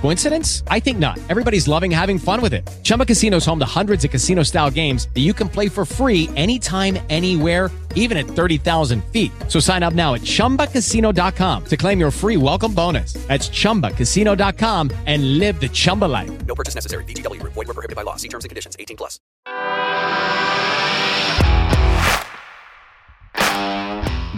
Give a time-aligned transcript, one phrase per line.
[0.00, 0.62] Coincidence?
[0.68, 1.18] I think not.
[1.28, 2.62] Everybody's loving having fun with it.
[2.84, 5.84] Chumba Casino is home to hundreds of casino style games that you can play for
[5.84, 9.32] free anytime, anywhere, even at 30,000 feet.
[9.48, 13.14] So sign up now at chumbacasino.com to claim your free welcome bonus.
[13.26, 16.30] That's chumbacasino.com and live the Chumba life.
[16.46, 17.02] No purchase necessary.
[17.04, 17.54] VGW Group.
[17.54, 18.16] Void were prohibited by law.
[18.16, 18.76] See terms and conditions.
[18.78, 19.18] 18 plus.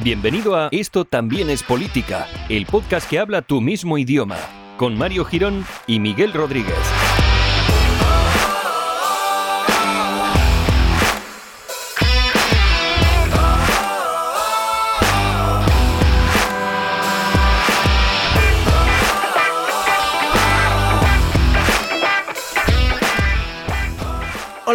[0.03, 4.39] Bienvenido a Esto también es política, el podcast que habla tu mismo idioma,
[4.79, 7.08] con Mario Girón y Miguel Rodríguez.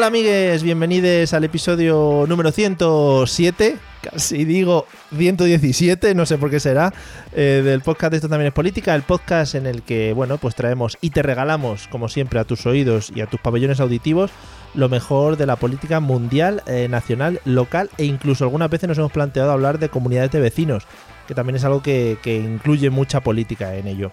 [0.04, 4.86] Hola amigues, bienvenidos al episodio número 107, casi digo
[5.18, 6.94] 117, no sé por qué será,
[7.32, 10.98] eh, del podcast Esto también es política, el podcast en el que, bueno, pues traemos
[11.00, 14.30] y te regalamos, como siempre, a tus oídos y a tus pabellones auditivos
[14.74, 19.14] lo mejor de la política mundial, eh, nacional, local e incluso algunas veces nos hemos
[19.14, 20.84] planteado hablar de comunidades de vecinos,
[21.30, 24.12] que también es algo que, que incluye mucha política en ello.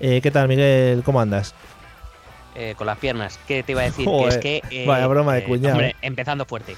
[0.00, 1.02] Eh, ¿Qué tal, Miguel?
[1.02, 1.54] ¿Cómo andas?
[2.54, 3.38] Eh, con las piernas.
[3.46, 4.06] ¿Qué te iba a decir?
[4.06, 4.62] Que es que.
[4.70, 5.74] eh, vaya broma de cuñado.
[5.74, 6.76] hombre, empezando fuerte.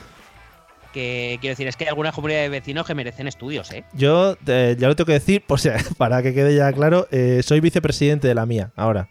[0.93, 3.85] Que quiero decir, es que hay algunas comunidades de vecinos que merecen estudios, ¿eh?
[3.95, 7.61] Yo eh, ya lo tengo que decir, pues, para que quede ya claro, eh, soy
[7.61, 9.09] vicepresidente de la mía, ahora.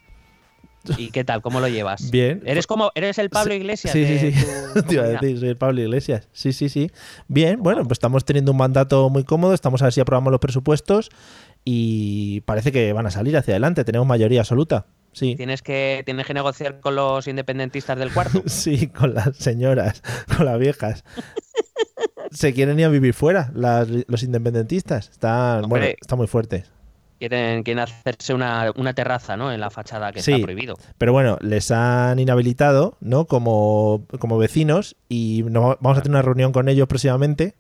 [0.98, 1.42] ¿Y qué tal?
[1.42, 2.10] ¿Cómo lo llevas?
[2.10, 2.42] Bien.
[2.46, 3.94] ¿Eres como eres el Pablo Iglesias?
[3.94, 4.82] Sí, sí, sí.
[4.88, 6.28] Te iba a decir, soy el Pablo Iglesias.
[6.34, 6.92] Sí, sí, sí.
[7.28, 10.40] Bien, bueno, pues estamos teniendo un mandato muy cómodo, estamos a ver si aprobamos los
[10.40, 11.12] presupuestos
[11.64, 14.88] y parece que van a salir hacia adelante, tenemos mayoría absoluta.
[15.14, 15.36] Sí.
[15.36, 18.44] Tienes que, tienes que negociar con los independentistas del cuarto.
[18.48, 20.02] Sí, con las señoras,
[20.38, 21.04] con las viejas.
[22.32, 25.10] Se quieren ir a vivir fuera, las- los independentistas.
[25.10, 25.98] Están, bueno, Hombre.
[26.00, 26.72] está muy fuertes.
[27.20, 29.52] Quieren, quieren hacerse una, una terraza, ¿no?
[29.52, 30.32] En la fachada que Sí.
[30.32, 30.76] está prohibido.
[30.98, 33.26] Pero bueno, les han inhabilitado, ¿no?
[33.26, 37.54] Como, como vecinos y no, vamos a tener una reunión con ellos próximamente,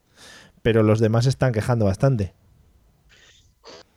[0.63, 2.33] pero los demás están quejando bastante.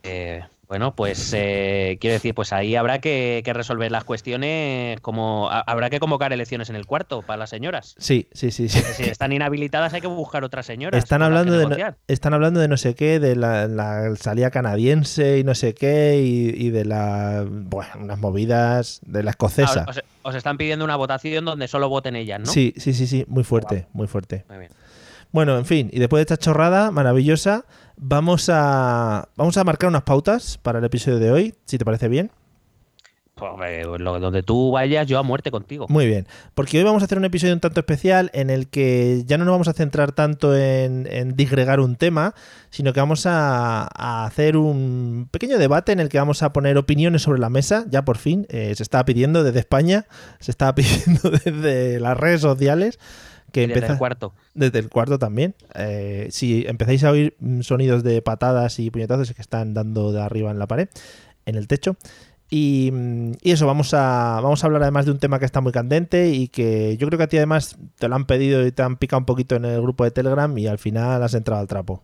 [0.02, 5.50] Eh, bueno, pues eh, quiero decir, pues ahí habrá que, que resolver las cuestiones como
[5.50, 7.94] ha- habrá que convocar elecciones en el cuarto para las señoras.
[7.98, 8.80] Sí, sí, sí, sí.
[8.94, 10.98] Si están inhabilitadas hay que buscar otras señoras.
[11.02, 11.96] Están hablando, de no, negociar.
[12.08, 16.20] están hablando de no sé qué, de la, la salida canadiense y no sé qué,
[16.24, 17.44] y, y de la.
[17.48, 19.84] Bueno, unas movidas de la escocesa.
[19.86, 22.46] Ah, os, os están pidiendo una votación donde solo voten ellas, ¿no?
[22.46, 24.44] Sí, sí, sí, sí, muy fuerte, muy fuerte.
[24.48, 24.70] Muy bien.
[25.32, 27.64] Bueno, en fin, y después de esta chorrada maravillosa,
[27.96, 32.08] vamos a, vamos a marcar unas pautas para el episodio de hoy, si te parece
[32.08, 32.30] bien.
[33.36, 35.86] Pues, lo- donde tú vayas, yo a muerte contigo.
[35.88, 39.24] Muy bien, porque hoy vamos a hacer un episodio un tanto especial en el que
[39.26, 42.32] ya no nos vamos a centrar tanto en, en disgregar un tema,
[42.70, 46.78] sino que vamos a, a hacer un pequeño debate en el que vamos a poner
[46.78, 50.06] opiniones sobre la mesa, ya por fin, eh, se estaba pidiendo desde España,
[50.38, 53.00] se estaba pidiendo desde las redes sociales.
[53.54, 54.34] Que desde empieza- el cuarto.
[54.54, 55.54] desde el cuarto también.
[55.74, 60.12] Eh, si empezáis a oír mm, sonidos de patadas y puñetazos es que están dando
[60.12, 60.88] de arriba en la pared,
[61.46, 61.96] en el techo.
[62.50, 65.60] Y, mm, y eso, vamos a, vamos a hablar además de un tema que está
[65.60, 68.70] muy candente y que yo creo que a ti además te lo han pedido y
[68.72, 71.60] te han picado un poquito en el grupo de Telegram y al final has entrado
[71.60, 72.02] al trapo.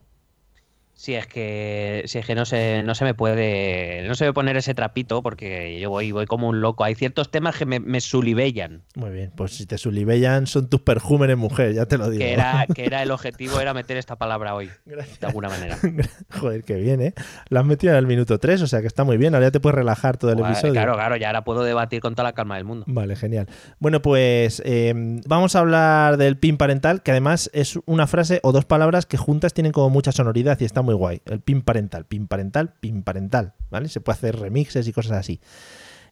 [1.00, 4.34] Si es que, si es que no se, no se me puede, no se me
[4.34, 6.84] poner ese trapito porque yo voy, voy como un loco.
[6.84, 8.82] Hay ciertos temas que me, me sulibellan.
[8.96, 12.22] Muy bien, pues si te sulibellan son tus perjúmenes mujer, ya te lo digo.
[12.22, 15.78] Que era, que era el objetivo, era meter esta palabra hoy, de alguna manera.
[16.38, 17.14] Joder, qué bien, ¿eh?
[17.48, 19.52] La has metido en el minuto 3, o sea que está muy bien, ahora ya
[19.52, 20.74] te puedes relajar todo el Vale, episodio.
[20.74, 22.84] Claro, claro, ya ahora puedo debatir con toda la calma del mundo.
[22.86, 23.46] Vale, genial.
[23.78, 24.92] Bueno, pues eh,
[25.26, 29.16] vamos a hablar del pin parental, que además es una frase o dos palabras que
[29.16, 31.22] juntas tienen como mucha sonoridad y está muy guay.
[31.26, 33.88] El pin parental, pin parental, pin parental, ¿vale?
[33.88, 35.40] Se puede hacer remixes y cosas así.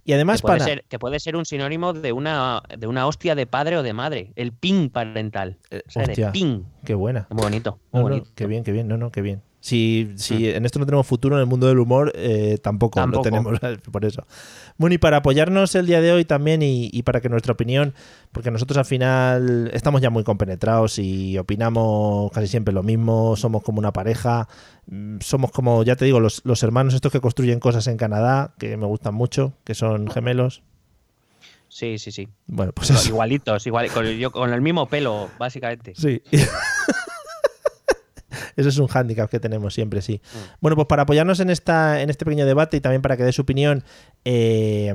[0.05, 0.65] Y además Que puede, para...
[0.71, 3.93] ser, que puede ser un sinónimo de una, de una hostia de padre o de
[3.93, 4.33] madre.
[4.37, 5.59] El pin parental.
[5.71, 6.65] Eh, O sea, de hostia, pin.
[6.85, 7.27] qué buena.
[7.31, 7.79] Muy bonito.
[7.93, 8.31] No, Muy no, bonito.
[8.35, 9.43] qué bien, qué bien, no, no, qué bien.
[9.61, 13.05] Si, si en esto no tenemos futuro en el mundo del humor, eh, tampoco, lo
[13.05, 13.23] Tampoco.
[13.25, 13.59] tenemos
[13.93, 14.25] por eso.
[14.77, 17.93] Bueno, y para apoyarnos el día de hoy también y, y para que nuestra opinión,
[18.31, 23.65] porque nosotros al final estamos ya muy compenetrados y opinamos casi siempre lo mismo, somos
[23.65, 24.49] como una pareja,
[24.87, 28.55] mm, somos como, ya te digo, los, los hermanos estos que construyen cosas en Canadá,
[28.59, 30.63] que me gustan mucho, que son gemelos.
[31.69, 32.29] Sí, sí, sí.
[32.47, 33.09] Bueno, pues eso.
[33.09, 35.95] Igualitos, igual, con, yo, con el mismo pelo, básicamente.
[35.97, 36.23] Sí.
[38.59, 40.21] Eso es un hándicap que tenemos siempre, sí.
[40.21, 40.39] Mm.
[40.61, 43.33] Bueno, pues para apoyarnos en, esta, en este pequeño debate y también para que dé
[43.33, 43.85] su opinión,
[44.25, 44.93] eh,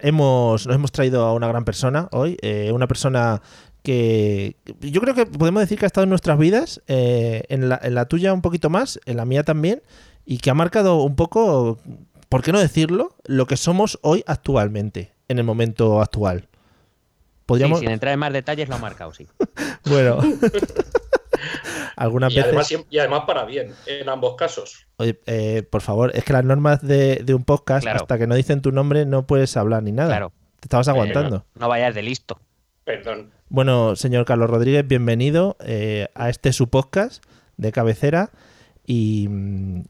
[0.00, 3.40] hemos, nos hemos traído a una gran persona hoy, eh, una persona
[3.84, 7.78] que yo creo que podemos decir que ha estado en nuestras vidas, eh, en, la,
[7.80, 9.80] en la tuya un poquito más, en la mía también,
[10.24, 11.78] y que ha marcado un poco,
[12.28, 16.48] ¿por qué no decirlo?, lo que somos hoy actualmente, en el momento actual.
[17.46, 19.28] Podríamos, Sí, sin entrar en más detalles lo ha marcado, sí.
[19.84, 20.18] bueno,
[21.96, 22.86] algunas Y además, veces...
[22.90, 24.86] y además para bien, en ambos casos.
[24.96, 28.00] Oye, eh, por favor, es que las normas de, de un podcast, Claro.
[28.00, 30.08] hasta que no dicen tu nombre, no puedes hablar ni nada.
[30.10, 30.32] Claro.
[30.60, 31.44] Te estabas aguantando.
[31.54, 32.40] No vayas de listo.
[32.84, 33.30] Perdón.
[33.48, 37.24] Bueno, señor Carlos Rodríguez, bienvenido eh, a este su podcast
[37.56, 38.30] de cabecera.
[38.86, 39.28] Y,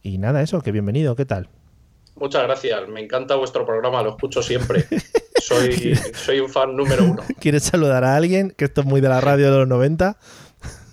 [0.02, 1.48] y nada, eso, que bienvenido, ¿qué tal?
[2.16, 2.88] Muchas gracias.
[2.88, 4.86] Me encanta vuestro programa, lo escucho siempre.
[5.42, 7.22] Soy, soy un fan número uno.
[7.38, 8.50] ¿Quieres saludar a alguien?
[8.56, 10.16] Que esto es muy de la radio de los 90.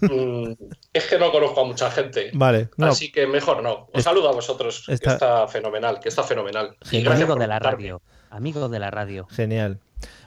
[0.01, 0.53] Mm,
[0.93, 2.31] Es que no conozco a mucha gente.
[2.33, 3.83] Vale, no, Así que mejor no.
[3.93, 4.83] Os Es- saludo a vosotros.
[4.87, 5.47] que está- está...
[5.47, 6.75] fenomenal, que está fenomenal.
[6.81, 7.03] Y Genial.
[7.05, 8.01] gracias Amigo por de la radio.
[8.29, 9.27] Amigo de la radio.
[9.29, 9.79] genial.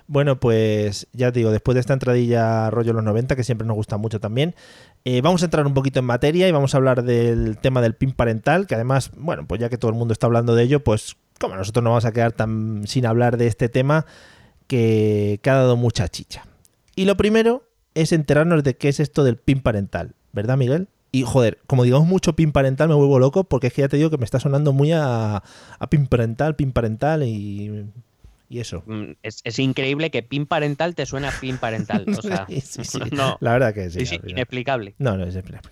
[0.07, 3.75] Bueno, pues ya te digo, después de esta entradilla rollo los 90, que siempre nos
[3.75, 4.55] gusta mucho también,
[5.07, 7.95] eh, vamos a entrar un poquito en materia y vamos a hablar del tema del
[7.95, 10.85] PIN parental, que además, bueno, pues ya que todo el mundo está hablando de ello,
[10.85, 14.05] pues como nosotros no vamos a quedar tan sin hablar de este tema
[14.67, 16.45] que, que ha dado mucha chicha.
[16.95, 17.63] Y lo primero
[17.95, 20.89] es enterarnos de qué es esto del PIN parental, ¿verdad, Miguel?
[21.13, 23.97] Y joder, como digamos mucho PIN parental, me vuelvo loco porque es que ya te
[23.97, 25.37] digo que me está sonando muy a,
[25.79, 27.87] a PIN parental, PIN parental y,
[28.49, 28.83] y eso.
[28.87, 32.05] Mm, Es, es increíble que pin parental te suena a pin parental.
[32.19, 32.99] O sea, Sí, sí, sí.
[33.13, 34.01] no, La verdad que sí.
[34.03, 34.97] es inexplicable.
[34.99, 35.71] No, no, es inexplicable.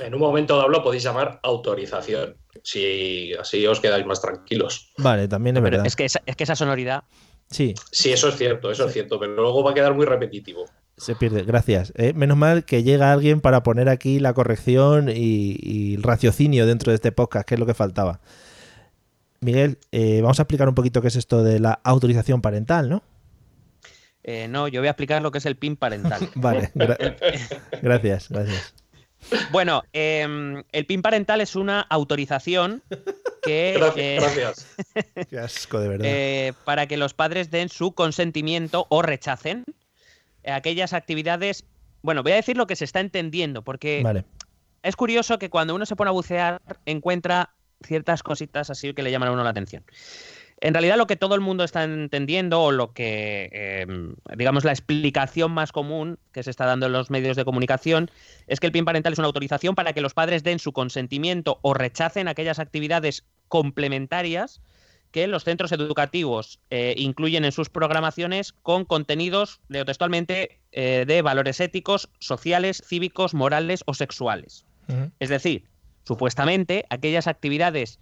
[0.00, 2.34] En un momento dado lo podéis llamar autorización.
[2.64, 4.90] Si así os quedáis más tranquilos.
[4.98, 5.86] Vale, también es Pero verdad.
[5.86, 7.04] es que, esa, es que esa sonoridad.
[7.50, 9.20] Sí, Sí, eso es cierto, eso es cierto.
[9.20, 10.64] Pero luego va a quedar muy repetitivo.
[10.96, 11.42] Se pierde.
[11.42, 11.92] Gracias.
[11.96, 12.12] eh.
[12.14, 16.90] Menos mal que llega alguien para poner aquí la corrección y, y el raciocinio dentro
[16.90, 18.20] de este podcast, que es lo que faltaba.
[19.40, 23.02] Miguel, eh, vamos a explicar un poquito qué es esto de la autorización parental, ¿no?
[24.24, 26.28] eh, no, yo voy a explicar lo que es el pin parental.
[26.34, 27.16] Vale, gra-
[27.82, 28.74] gracias, gracias.
[29.50, 32.82] Bueno, em, el PIN parental es una autorización
[33.42, 33.96] que Gracias.
[33.96, 34.66] eh, gracias.
[35.30, 36.06] Qué asco, de verdad.
[36.08, 39.64] eh, para que los padres den su consentimiento o rechacen
[40.46, 41.64] aquellas actividades.
[42.02, 44.24] Bueno, voy a decir lo que se está entendiendo, porque vale.
[44.82, 47.50] es curioso que cuando uno se pone a bucear encuentra
[47.82, 49.84] ciertas cositas así que le llaman a uno la atención.
[50.60, 53.86] En realidad lo que todo el mundo está entendiendo o lo que, eh,
[54.36, 58.10] digamos, la explicación más común que se está dando en los medios de comunicación
[58.46, 61.58] es que el PIN parental es una autorización para que los padres den su consentimiento
[61.60, 64.62] o rechacen aquellas actividades complementarias
[65.16, 71.22] que los centros educativos eh, incluyen en sus programaciones con contenidos, leo textualmente, eh, de
[71.22, 74.66] valores éticos, sociales, cívicos, morales o sexuales.
[75.18, 75.64] Es decir,
[76.04, 77.98] supuestamente aquellas actividades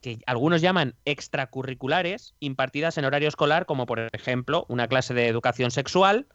[0.00, 5.70] que algunos llaman extracurriculares impartidas en horario escolar, como por ejemplo una clase de educación
[5.70, 6.26] sexual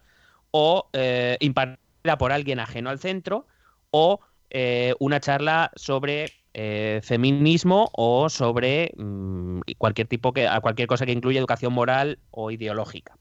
[0.52, 3.48] o eh, impartida por alguien ajeno al centro
[3.92, 10.88] o eh, una charla sobre eh, feminismo o sobre mm, cualquier tipo que a cualquier
[10.88, 13.18] cosa que incluya educación moral o ideológica.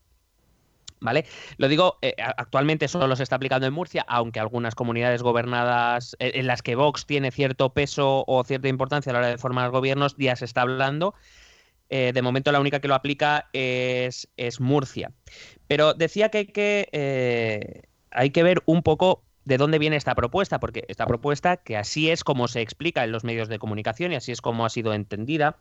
[1.00, 1.24] ¿Vale?
[1.56, 6.32] Lo digo, eh, actualmente solo se está aplicando en Murcia, aunque algunas comunidades gobernadas eh,
[6.34, 9.70] en las que Vox tiene cierto peso o cierta importancia a la hora de formar
[9.70, 11.14] gobiernos, ya se está hablando.
[11.88, 15.12] De momento la única que lo aplica es, es Murcia.
[15.68, 16.88] Pero decía que que,
[18.10, 22.10] hay que ver un poco de dónde viene esta propuesta, porque esta propuesta, que así
[22.10, 24.94] es como se explica en los medios de comunicación y así es como ha sido
[24.94, 25.56] entendida,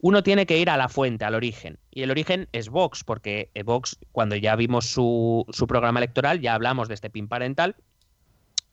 [0.00, 1.78] uno tiene que ir a la fuente, al origen.
[1.90, 6.40] Y el origen es Vox, porque eh, Vox, cuando ya vimos su, su programa electoral,
[6.40, 7.76] ya hablamos de este PIN parental,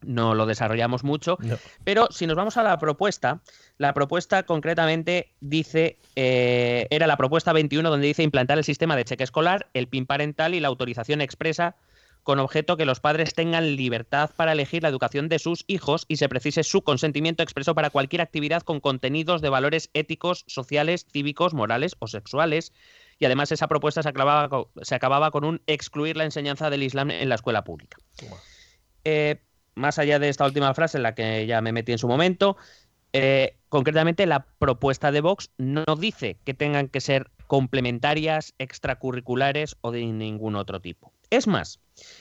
[0.01, 1.57] no lo desarrollamos mucho, No.
[1.85, 3.39] pero si nos vamos a la propuesta,
[3.77, 9.05] la propuesta concretamente dice, eh, era la propuesta 21 donde dice implantar el sistema de
[9.05, 11.77] cheque escolar, el PIN parental y la autorización expresa
[12.23, 16.15] con objeto que los padres tengan libertad para elegir la educación de sus hijos y
[16.17, 21.53] se precise su consentimiento expreso para cualquier actividad con contenidos de valores éticos, sociales, cívicos,
[21.53, 22.71] morales o sexuales.
[23.19, 26.83] Y además esa propuesta se acababa, co- se acababa con un excluir la enseñanza del
[26.83, 27.97] Islam en la escuela pública.
[29.03, 29.41] Eh,
[29.75, 32.57] más allá de esta última frase en la que ya me metí en su momento,
[33.11, 39.91] eh, concretamente la propuesta de Vox no dice que tengan que ser complementarias, extracurriculares o
[39.91, 41.11] de ningún otro tipo.
[41.35, 41.79] Es más,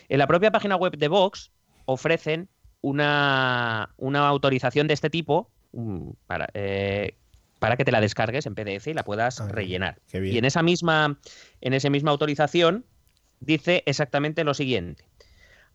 [0.09, 1.50] en la propia página web de Vox
[1.85, 2.49] ofrecen
[2.81, 7.14] una, una autorización de este tipo mm, para, eh,
[7.59, 10.00] para que te la descargues en PDF y la puedas Ah, rellenar.
[10.35, 11.19] Y en esa misma,
[11.61, 12.87] en esa misma autorización
[13.40, 15.04] dice exactamente lo siguiente.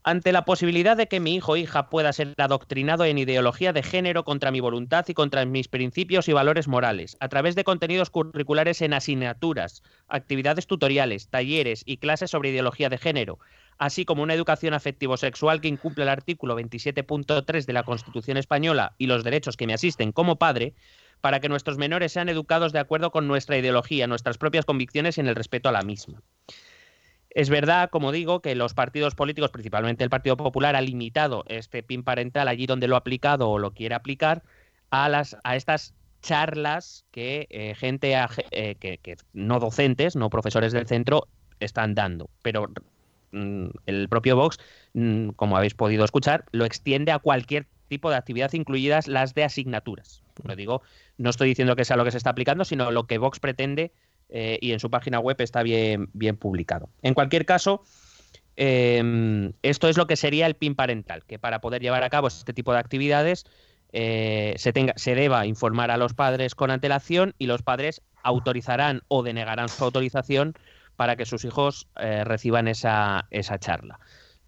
[0.07, 3.83] Ante la posibilidad de que mi hijo o hija pueda ser adoctrinado en ideología de
[3.83, 8.09] género contra mi voluntad y contra mis principios y valores morales, a través de contenidos
[8.09, 13.39] curriculares en asignaturas, actividades tutoriales, talleres y clases sobre ideología de género,
[13.79, 19.07] así como una educación afectivo-sexual que incumple el artículo 27.3 de la Constitución española y
[19.07, 20.73] los derechos que me asisten como padre,
[21.19, 25.19] para que nuestros menores sean educados de acuerdo con nuestra ideología, nuestras propias convicciones y
[25.19, 26.21] en el respeto a la misma.
[27.37, 31.83] Es verdad, como digo, que los partidos políticos, principalmente el Partido Popular, ha limitado este
[31.83, 34.41] PIN parental allí donde lo ha aplicado o lo quiere aplicar
[34.89, 38.15] a, las, a estas charlas que eh, gente
[38.49, 41.27] eh, que, no docentes, no profesores del centro,
[41.59, 42.31] están dando.
[42.41, 42.71] Pero
[43.33, 44.57] mm, el propio Vox,
[44.93, 49.43] mm, como habéis podido escuchar, lo extiende a cualquier tipo de actividad, incluidas las de
[49.43, 50.23] asignaturas.
[50.43, 50.81] Lo digo,
[51.19, 53.91] no estoy diciendo que sea lo que se está aplicando, sino lo que Vox pretende
[54.29, 56.89] eh, y en su página web está bien, bien publicado.
[57.01, 57.83] En cualquier caso,
[58.55, 62.27] em, esto es lo que sería el PIN parental, que para poder llevar a cabo
[62.27, 63.45] este tipo de actividades
[63.93, 69.01] eh, se, tenga, se deba informar a los padres con antelación y los padres autorizarán
[69.07, 70.55] o denegarán su autorización
[70.97, 73.99] para que sus hijos eh, reciban esa, esa charla.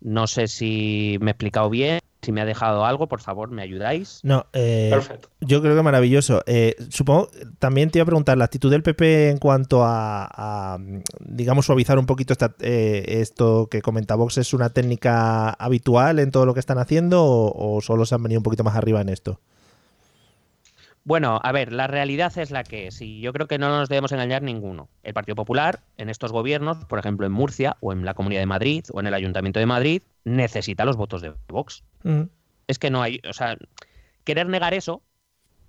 [0.01, 3.61] No sé si me he explicado bien, si me ha dejado algo, por favor, me
[3.61, 4.19] ayudáis.
[4.23, 5.29] No, eh, Perfecto.
[5.39, 6.43] yo creo que maravilloso.
[6.45, 10.77] Eh, supongo, también te iba a preguntar, la actitud del PP en cuanto a, a,
[11.19, 16.31] digamos, suavizar un poquito esta, eh, esto que comenta Vox, ¿es una técnica habitual en
[16.31, 18.99] todo lo que están haciendo o, o solo se han venido un poquito más arriba
[18.99, 19.39] en esto?
[21.03, 23.89] Bueno, a ver, la realidad es la que es, y yo creo que no nos
[23.89, 24.89] debemos engañar ninguno.
[25.01, 28.45] El Partido Popular, en estos gobiernos, por ejemplo en Murcia, o en la Comunidad de
[28.45, 31.83] Madrid, o en el Ayuntamiento de Madrid, necesita los votos de Vox.
[32.03, 32.23] Mm.
[32.67, 33.57] Es que no hay, o sea,
[34.23, 35.01] querer negar eso,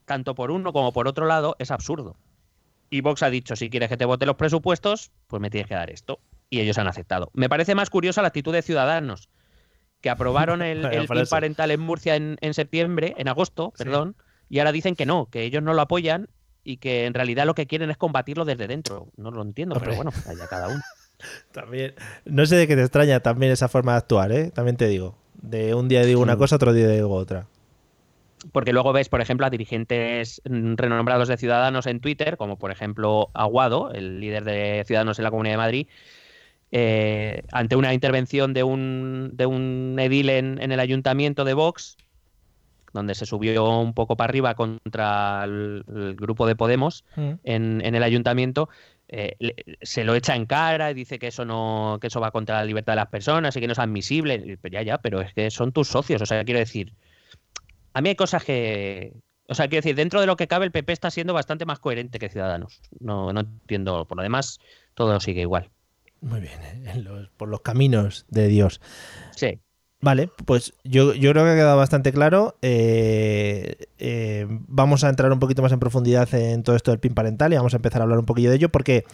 [0.04, 2.16] tanto por uno como por otro lado, es absurdo.
[2.90, 5.74] Y Vox ha dicho, si quieres que te vote los presupuestos, pues me tienes que
[5.74, 6.20] dar esto.
[6.50, 7.30] Y ellos han aceptado.
[7.32, 9.28] Me parece más curiosa la actitud de Ciudadanos,
[10.00, 13.84] que aprobaron el, PIN parental en Murcia en, en septiembre, en agosto, Sí.
[13.84, 14.16] perdón,
[14.50, 16.28] y ahora dicen que no, que ellos no lo apoyan
[16.62, 19.08] y que en realidad lo que quieren es combatirlo desde dentro.
[19.16, 19.92] No lo entiendo, Hombre.
[19.92, 20.82] pero bueno, allá cada uno.
[21.52, 24.50] También, no sé de qué te extraña también esa forma de actuar, ¿eh?
[24.54, 25.16] También te digo.
[25.40, 26.38] De un día digo una Sí.
[26.38, 27.46] cosa, otro día digo otra.
[28.52, 32.70] Porque luego ves, por ejemplo, a dirigentes mm, renombrados de Ciudadanos en Twitter, como por
[32.70, 35.86] ejemplo Aguado, el líder de Ciudadanos en la Comunidad de Madrid,
[36.72, 41.96] eh, ante una intervención de un, de un edil en, en el ayuntamiento de Vox,
[42.92, 47.30] donde se subió un poco para arriba contra el, el grupo de Podemos Mm.
[47.44, 48.68] en, en el ayuntamiento,
[49.08, 52.30] eh, le- se lo echa en cara y dice que eso no que eso va
[52.30, 54.58] contra la libertad de las personas y que no es admisible.
[54.70, 56.22] Ya, ya, pero es que son tus socios.
[56.22, 56.92] O sea, quiero decir,
[57.92, 59.12] a mí hay cosas que.
[59.48, 61.80] O sea, quiero decir, dentro de lo que cabe, el PP está siendo bastante más
[61.80, 62.80] coherente que Ciudadanos.
[63.00, 64.04] No, no entiendo.
[64.06, 64.60] Por lo demás,
[64.94, 65.70] todo sigue igual.
[66.20, 66.82] Muy bien, ¿eh?
[66.92, 68.80] En los- por los caminos de Dios.
[69.34, 69.58] Sí.
[70.02, 72.56] Vale, pues yo, yo creo que ha quedado bastante claro.
[72.62, 77.12] Eh, eh, vamos a entrar un poquito más en profundidad en todo esto del PIN
[77.12, 79.04] parental y vamos a empezar a hablar un poquillo de ello porque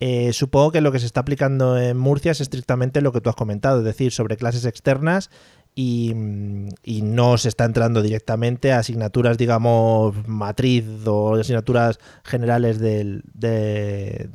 [0.00, 3.30] eh, supongo que lo que se está aplicando en Murcia es estrictamente lo que tú
[3.30, 5.30] has comentado, es decir, sobre clases externas
[5.74, 12.78] y, mm, y no se está entrando directamente a asignaturas, digamos, matriz o asignaturas generales
[12.80, 14.28] del- de,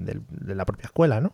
[0.43, 1.33] la propia escuela, ¿no?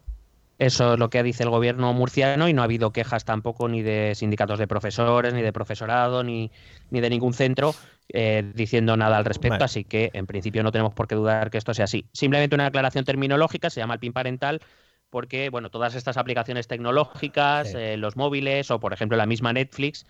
[0.58, 3.82] Eso es lo que dice el gobierno murciano y no ha habido quejas tampoco ni
[3.82, 6.52] de sindicatos de profesores, ni de profesorado, ni,
[6.92, 7.76] ni de ningún centro
[8.10, 9.56] eh, diciendo nada al respecto.
[9.56, 9.66] Vale.
[9.66, 12.06] Así que en principio no tenemos por qué dudar que esto sea así.
[12.14, 14.62] Simplemente una aclaración terminológica, se llama el PIN parental
[15.10, 17.78] porque bueno, todas estas aplicaciones tecnológicas, Sí.
[17.78, 20.06] eh, los móviles o por ejemplo la misma Netflix,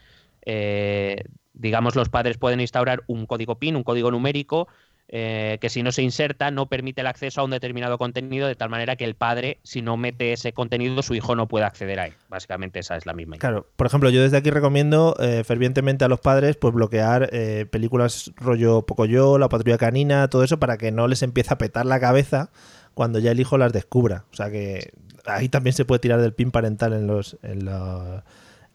[0.46, 1.24] eh,
[1.54, 4.68] digamos los padres pueden instaurar un código PIN, un código numérico
[5.08, 8.56] eh, que si no se inserta no permite el acceso a un determinado contenido de
[8.56, 12.00] tal manera que el padre, si no mete ese contenido, su hijo no puede acceder
[12.00, 12.14] a él.
[12.28, 13.42] Básicamente esa es la misma idea.
[13.42, 17.66] Claro, por ejemplo, yo desde aquí recomiendo eh, fervientemente a los padres pues bloquear eh,
[17.70, 21.86] películas rollo Pocoyo, La Patrulla Canina, todo eso para que no les empiece a petar
[21.86, 22.50] la cabeza
[22.96, 24.26] cuando ya el hijo las descubra.
[24.32, 24.92] O sea que
[25.26, 28.24] ahí también se puede tirar del pin parental en los en, los-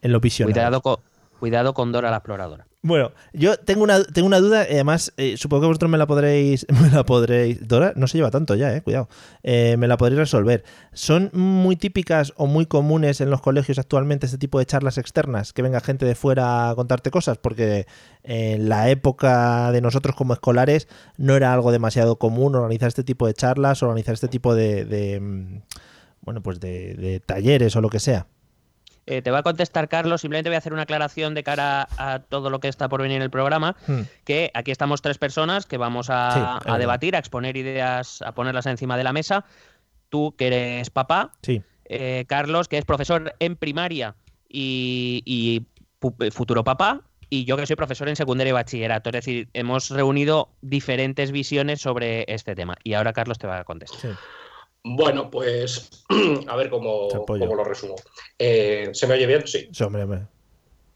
[0.03, 0.55] en los visionarios.
[0.57, 0.97] Cuidado con,
[1.39, 2.67] cuidado con Dora la exploradora.
[2.83, 6.07] Bueno, yo tengo una, tengo una duda, y además eh, supongo que vosotros me la
[6.07, 9.11] podréis, me la podréis, Dora, no se lleva tanto ya, eh, cuidado,
[9.43, 10.65] Eh, me la podréis resolver.
[10.95, 15.53] ¿Son muy típicas o muy comunes en los colegios actualmente este tipo de charlas externas?
[15.53, 17.87] Que venga gente de fuera a contarte cosas, porque
[18.23, 23.27] en la época de nosotros como escolares no era algo demasiado común organizar este tipo
[23.27, 25.63] de charlas, organizar este tipo de, de, mm,
[26.23, 28.27] bueno, pues de, de talleres o lo que sea.
[29.11, 32.21] Eh, te va a contestar Carlos, simplemente voy a hacer una aclaración de cara a
[32.21, 34.03] todo lo que está por venir en el programa, Hmm.
[34.25, 38.97] que aquí estamos tres personas que vamos a, debatir, a exponer ideas, a ponerlas encima
[38.97, 39.45] de la mesa.
[40.11, 44.15] Tú, que eres papá, Sí, eh, Carlos, que es profesor en primaria
[44.49, 45.63] y, y
[46.01, 49.11] pu- futuro papá, y yo que soy profesor en secundaria y bachillerato.
[49.11, 52.77] Es decir, hemos reunido diferentes visiones sobre este tema.
[52.85, 54.01] Y ahora Carlos te va a contestar.
[54.01, 54.09] sí.
[54.83, 55.91] Bueno, pues
[56.49, 57.97] a ver cómo, cómo lo resumo.
[58.39, 59.47] Eh, ¿Se me oye bien?
[59.47, 59.69] Sí.
[59.73, 60.27] Sí, hombre, hombre.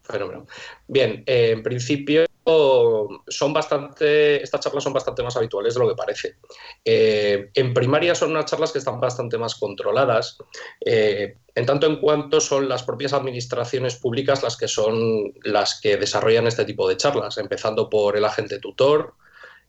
[0.01, 0.45] Fenómeno.
[0.87, 5.95] Bien, eh, en principio son bastante, estas charlas son bastante más habituales de lo que
[5.95, 6.35] parece.
[6.83, 10.37] Eh, en primaria son unas charlas que están bastante más controladas,
[10.85, 15.97] eh, en tanto en cuanto son las propias administraciones públicas las que son las que
[15.97, 19.15] desarrollan este tipo de charlas, empezando por el agente tutor,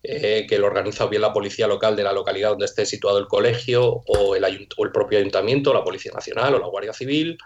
[0.02, 3.18] eh, que lo organiza o bien la policía local de la localidad donde esté situado
[3.18, 6.92] el colegio, o el, ayunt- o el propio ayuntamiento, la Policía Nacional o la Guardia
[6.92, 7.36] Civil,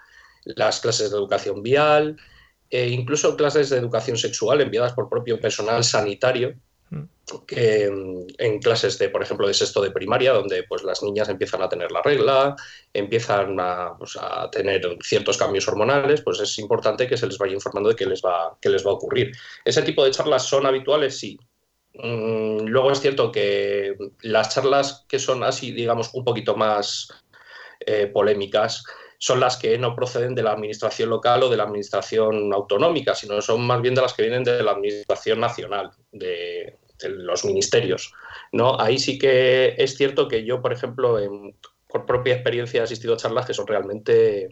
[0.44, 2.16] las clases de educación vial,
[2.68, 6.54] e incluso clases de educación sexual enviadas por propio personal sanitario,
[6.92, 7.04] Mm.
[7.46, 11.28] que mm, en clases de, por ejemplo, de sexto de primaria, donde pues las niñas
[11.28, 12.56] empiezan a tener la regla,
[12.92, 17.54] empiezan a, pues, a tener ciertos cambios hormonales, pues es importante que se les vaya
[17.54, 19.30] informando de qué les va, qué les va a ocurrir.
[19.64, 21.38] Ese tipo de charlas son habituales, sí.
[21.94, 27.08] Mm, Luego es cierto que las charlas que son así, digamos, un poquito más
[27.80, 28.84] eh, polémicas,
[29.18, 33.40] son las que no proceden de la administración local o de la administración autonómica, sino
[33.42, 38.12] son más bien de las que vienen de la administración nacional, de, los ministerios.
[38.52, 38.78] ¿no?
[38.80, 41.56] Ahí sí que es cierto que yo, por ejemplo, en-
[41.88, 44.48] por propia experiencia he asistido a charlas que son realmente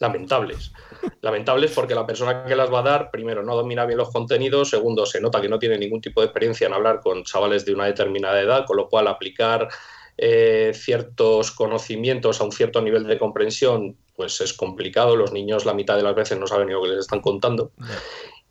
[0.00, 0.72] lamentables.
[1.20, 4.70] Lamentables porque la persona que las va a dar, primero, no domina bien los contenidos,
[4.70, 7.74] segundo, se nota que no tiene ningún tipo de experiencia en hablar con chavales de
[7.74, 9.68] una determinada edad, con lo cual aplicar
[10.16, 15.16] eh, ciertos conocimientos a un cierto nivel de comprensión, pues es complicado.
[15.16, 17.72] Los niños la mitad de las veces no saben ni lo que les están contando.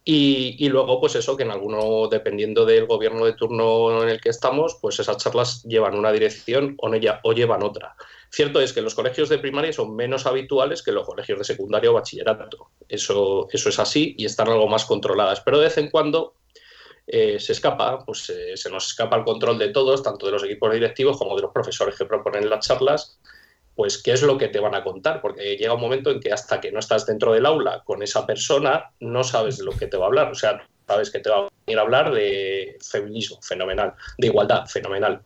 [0.05, 4.29] Y, luego, pues eso, que en alguno, dependiendo del gobierno de turno en el que
[4.29, 7.95] estamos, pues esas charlas llevan una dirección o, ella- o llevan otra.
[8.31, 11.89] Cierto es que los colegios de primaria son menos habituales que los colegios de secundaria
[11.89, 12.69] o bachillerato.
[12.87, 15.41] Eso, eso es así y están algo más controladas.
[15.41, 16.35] Pero de vez en cuando
[17.07, 20.43] eh, se escapa, pues eh, se nos escapa el control de todos, tanto de los
[20.43, 23.19] equipos directivos como de los profesores que proponen las charlas,
[23.75, 26.31] pues qué es lo que te van a contar, porque llega un momento en que
[26.31, 29.87] hasta que no estás dentro del aula con esa persona, no sabes de lo que
[29.87, 30.31] te va a hablar.
[30.31, 34.67] O sea, sabes que te va a venir a hablar de feminismo, fenomenal, de igualdad,
[34.67, 35.21] fenomenal,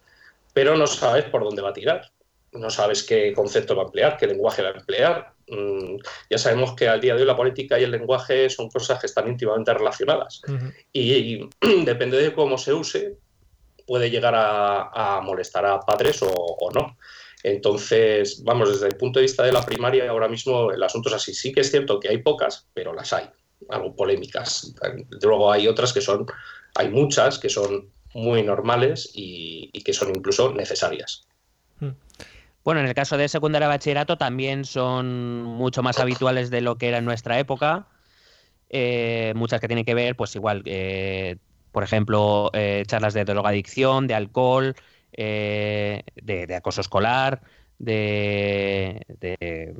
[0.53, 2.11] pero no sabes por dónde va a tirar,
[2.53, 5.33] no sabes qué concepto va a emplear, qué lenguaje va a emplear.
[5.47, 5.97] Mm,
[6.29, 9.07] ya sabemos que al día de hoy la política y el lenguaje son cosas que
[9.07, 10.41] están íntimamente relacionadas
[10.93, 11.49] y,
[11.85, 13.17] depende de cómo se use,
[13.85, 16.97] puede llegar a, a molestar a padres o, o no.
[17.43, 21.15] Entonces, vamos, desde el punto de vista de la primaria, ahora mismo el asunto es
[21.15, 21.33] así.
[21.33, 23.29] Sí que es cierto que hay pocas, pero las hay,
[23.69, 24.73] algo polémicas.
[25.21, 26.25] Luego hay otras que son,
[26.75, 31.27] hay muchas que son muy normales y, y que son incluso necesarias.
[32.63, 36.87] Bueno, en el caso de secundaria bachillerato también son mucho más habituales de lo que
[36.87, 37.87] era en nuestra época.
[38.69, 41.37] Eh, muchas que tienen que ver, pues igual, eh,
[41.71, 44.75] por ejemplo, eh, charlas de drogadicción, de alcohol,
[45.11, 47.41] eh, de, acoso escolar,
[47.79, 49.75] de, de,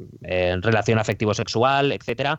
[0.61, 2.37] relación afectivo-sexual, etcétera.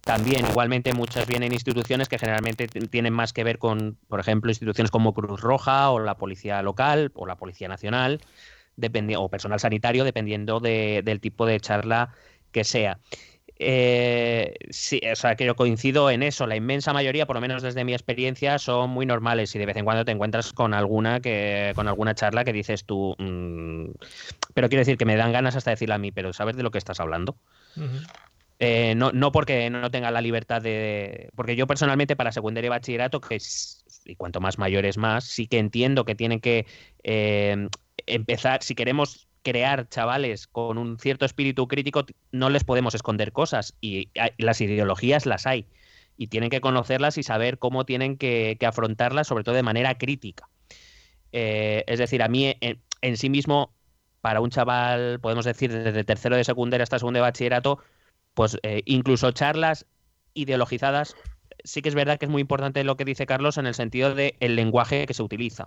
[0.00, 4.90] También, igualmente, muchas vienen instituciones que generalmente tienen más que ver con, por ejemplo, instituciones
[4.90, 8.20] como Cruz Roja o la Policía Local o la Policía Nacional
[9.18, 12.14] o personal sanitario, dependiendo de- del tipo de charla
[12.52, 13.00] que sea.
[13.60, 16.46] Eh, sí, o sea, que yo coincido en eso.
[16.46, 19.76] La inmensa mayoría, por lo menos desde mi experiencia, son muy normales y de vez
[19.76, 23.90] en cuando te encuentras con alguna que, con alguna charla que dices tú, mm,
[24.54, 26.70] pero quiero decir que me dan ganas hasta decirle a mí, pero ¿sabes de lo
[26.70, 27.36] que estás hablando?
[28.60, 31.30] Eh, no, no porque no tenga la libertad de.
[31.36, 35.46] Porque yo personalmente para secundaria y bachillerato, que es, y cuanto más mayores más, sí
[35.46, 36.66] que entiendo que tienen que
[37.04, 37.68] eh,
[38.08, 43.74] empezar, si queremos crear chavales con un cierto espíritu crítico, no les podemos esconder cosas.
[43.80, 45.66] Y las ideologías las hay.
[46.16, 49.96] Y tienen que conocerlas y saber cómo tienen que, que afrontarlas, sobre todo de manera
[49.96, 50.48] crítica.
[51.32, 53.72] Eh, es decir, a mí en, sí mismo,
[54.20, 57.78] para un chaval, podemos decir, desde tercero de secundaria hasta segundo de bachillerato,
[58.34, 59.86] pues eh, incluso charlas
[60.34, 61.16] ideologizadas,
[61.64, 64.14] sí que es verdad que es muy importante lo que dice Carlos en el sentido
[64.14, 65.66] del el lenguaje que se utiliza.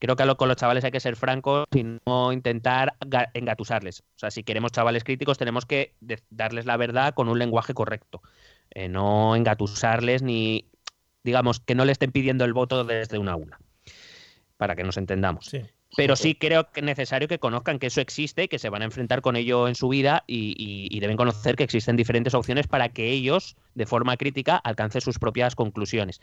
[0.00, 4.00] Creo que con los chavales hay que ser francos y no intentar ga- engatusarles.
[4.00, 5.94] O sea, si queremos chavales críticos, tenemos que
[6.30, 8.22] darles la verdad con un lenguaje correcto.
[8.70, 10.64] Eh, no engatusarles ni,
[11.22, 13.60] digamos, que no le estén pidiendo el voto desde una aula.
[14.56, 15.46] Para que nos entendamos.
[15.46, 15.62] Sí.
[15.96, 18.84] Pero sí creo que es necesario que conozcan que eso existe, que se van a
[18.84, 22.68] enfrentar con ello en su vida y, y- y deben conocer que existen diferentes opciones
[22.68, 26.20] para que ellos, de forma crítica, alcancen sus propias conclusiones.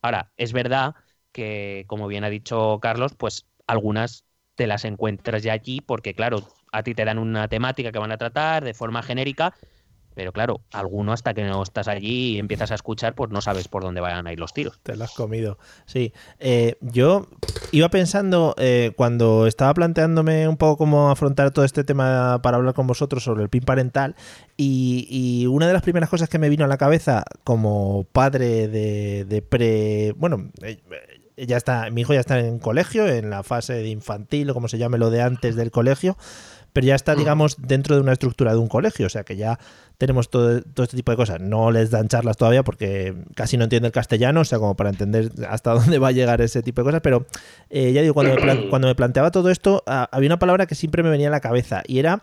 [0.00, 0.94] Ahora, es verdad
[1.32, 6.42] que, como bien ha dicho Carlos, pues algunas te las encuentras ya allí porque, claro,
[6.72, 9.54] a ti te dan una temática que van a tratar de forma genérica,
[10.14, 13.68] Pero claro, alguno hasta que no estás allí y empiezas a escuchar, pues no sabes
[13.68, 14.80] por dónde vayan a ir los tiros.
[14.82, 15.58] Te lo has comido.
[15.86, 16.12] Sí.
[16.40, 17.28] Eh, yo
[17.70, 22.74] iba pensando, eh, cuando estaba planteándome un poco cómo afrontar todo este tema para hablar
[22.74, 24.16] con vosotros sobre el PIN parental,
[24.56, 28.66] y, y una de las primeras cosas que me vino a la cabeza como padre
[28.68, 30.12] de, de pre.
[30.16, 30.80] Bueno, eh,
[31.46, 34.68] ya está, mi hijo ya está en colegio, en la fase de infantil o como
[34.68, 36.16] se llame lo de antes del colegio,
[36.72, 39.58] pero ya está, digamos, dentro de una estructura de un colegio, o sea que ya
[39.98, 41.40] tenemos todo, todo este tipo de cosas.
[41.40, 44.90] No les dan charlas todavía porque casi no entiende el castellano, o sea, como para
[44.90, 47.26] entender hasta dónde va a llegar ese tipo de cosas, pero
[47.68, 50.74] eh, ya digo, cuando me, cuando me planteaba todo esto, ah, había una palabra que
[50.74, 52.20] siempre me venía a la cabeza y era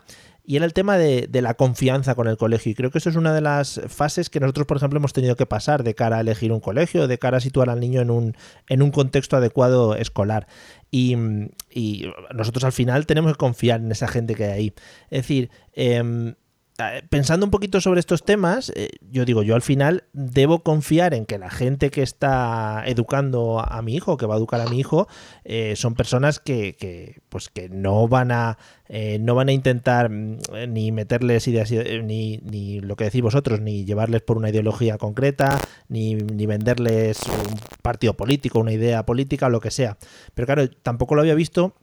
[0.49, 2.71] y era el tema de, de la confianza con el colegio.
[2.71, 5.35] Y creo que eso es una de las fases que nosotros, por ejemplo, hemos tenido
[5.35, 8.09] que pasar de cara a elegir un colegio, de cara a situar al niño en
[8.09, 8.33] un,
[8.69, 10.47] en un contexto adecuado escolar.
[10.89, 11.17] Y,
[11.69, 14.73] y nosotros al final tenemos que confiar en esa gente que hay ahí.
[15.09, 16.35] Es decir, em,
[17.09, 21.25] pensando un poquito sobre estos temas, eh, yo digo, yo al final debo confiar en
[21.25, 24.79] que la gente que está educando a mi hijo, que va a educar a mi
[24.79, 25.07] hijo,
[25.43, 28.57] eh, son personas que, que, pues que no van a
[28.89, 33.21] eh, no van a intentar mm, ni meterles ideas eh, ni, ni lo que decís
[33.21, 35.59] vosotros, ni llevarles por una ideología concreta,
[35.89, 39.97] ni, ni venderles un partido político, una idea política o lo que sea.
[40.33, 41.75] Pero claro, tampoco lo había visto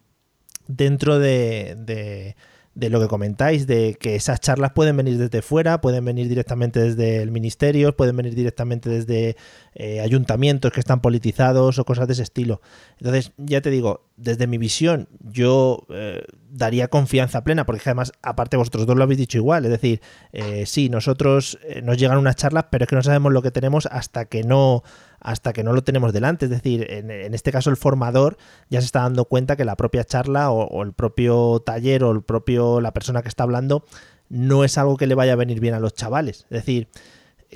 [0.67, 2.37] dentro de, de,
[2.75, 6.81] de lo que comentáis, de que esas charlas pueden venir desde fuera, pueden venir directamente
[6.81, 9.37] desde el ministerio, pueden venir directamente desde
[9.75, 12.61] eh, ayuntamientos que están politizados o cosas de ese estilo.
[12.99, 18.57] Entonces, ya te digo, desde mi visión, yo eh, daría confianza plena, porque además, aparte
[18.57, 20.01] vosotros dos lo habéis dicho igual, es decir,
[20.33, 23.51] eh, sí, nosotros eh, nos llegan unas charlas, pero es que no sabemos lo que
[23.51, 24.85] tenemos hasta que no
[25.25, 26.45] hasta que no lo tenemos delante.
[26.45, 28.37] Es decir, en, este caso el formador
[28.69, 32.23] ya se está dando cuenta que la propia charla o, el propio taller o el
[32.23, 33.85] propio la persona que está hablando
[34.29, 36.47] no es algo que le vaya a venir bien a los chavales.
[36.51, 36.89] Es decir,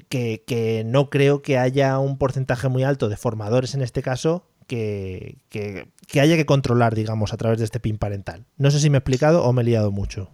[0.09, 5.38] que, no creo que haya un porcentaje muy alto de formadores en este caso que,
[6.14, 8.46] haya que controlar, digamos, a través de este PIN parental.
[8.57, 10.31] No sé si me he explicado o me he liado mucho.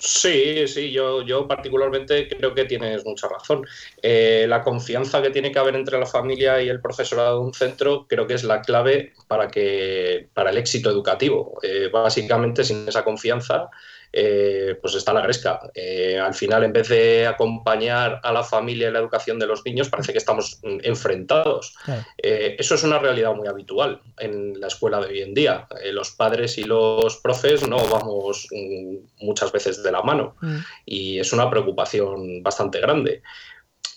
[0.00, 3.66] Sí, sí, yo, yo particularmente creo que tienes mucha razón.
[4.00, 7.52] Eh, la confianza que tiene que haber entre la familia y el profesorado de un
[7.52, 11.58] centro creo que es la clave para, que, para el éxito educativo.
[11.62, 13.70] Eh, básicamente, sin esa confianza,
[14.12, 15.60] eh, pues está la gresca.
[15.74, 19.64] Eh, al final, en vez de acompañar a la familia en la educación de los
[19.64, 21.74] niños, parece que estamos enfrentados.
[21.84, 22.04] Claro.
[22.18, 25.66] Eh, eso es una realidad muy habitual en la escuela de hoy en día.
[25.92, 30.58] Los padres y los profes no vamos mm, muchas veces de la mano Mm.
[30.86, 33.22] y es una preocupación bastante grande.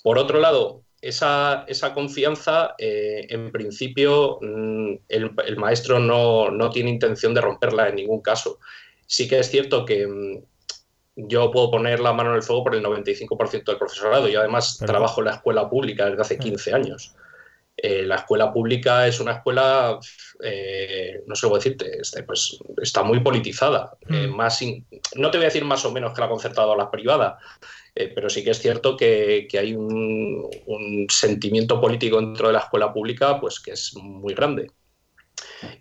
[0.04, 6.70] Por otro lado, esa, esa confianza, eh, en principio, mm, el, el maestro no, no
[6.70, 8.60] tiene intención de romperla en ningún caso
[9.12, 10.44] sí que es cierto que mm,
[11.16, 14.30] yo puedo poner la mano en el fuego por el 95% del profesorado.
[14.30, 17.14] Yo además trabajo en la escuela pública desde hace 15 años.
[17.76, 20.00] Eh, la escuela pública es una escuela,
[20.44, 23.98] eh, no sé cómo decirte, este, pues está muy politizada.
[24.10, 24.36] Eh, Mm.
[24.36, 26.90] más in- no te voy a decir más o menos que la concertada o la
[26.90, 27.38] privada,
[27.96, 32.54] eh, pero sí que es cierto que, que hay un, un sentimiento político dentro de
[32.54, 34.68] la escuela pública pues que es muy grande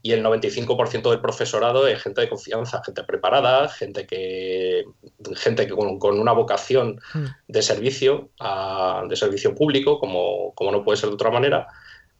[0.02, 4.84] y el 95% del profesorado es gente de confianza, gente preparada, gente que,
[5.36, 7.24] gente que con, con una vocación Mm.
[7.48, 11.66] de servicio, a- de servicio público, como, como no puede ser de otra manera.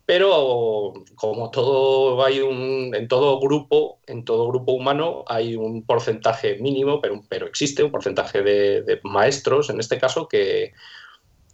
[0.07, 6.57] Pero como todo hay un, en todo grupo, en todo grupo humano hay un porcentaje
[6.57, 10.73] mínimo, pero, pero existe un porcentaje de, de maestros, en este caso, que,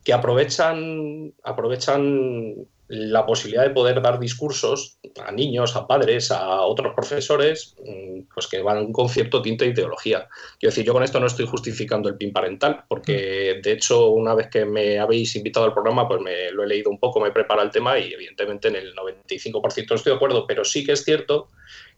[0.07, 2.55] que aprovechan, aprovechan
[2.87, 8.47] la posibilidad de poder dar discursos a niños, a padres, a otros profesores, mm, pues
[8.47, 10.29] que van con cierto tinte de ideología.
[10.61, 14.37] Quiero decir, yo con esto no estoy justificando el PIN parental, porque de hecho, una
[14.37, 17.31] vez que me habéis invitado al programa, pues me lo he leído un poco, me
[17.31, 20.93] he preparado el tema y evidentemente en el 95% estoy de acuerdo, pero sí que
[20.93, 21.49] es cierto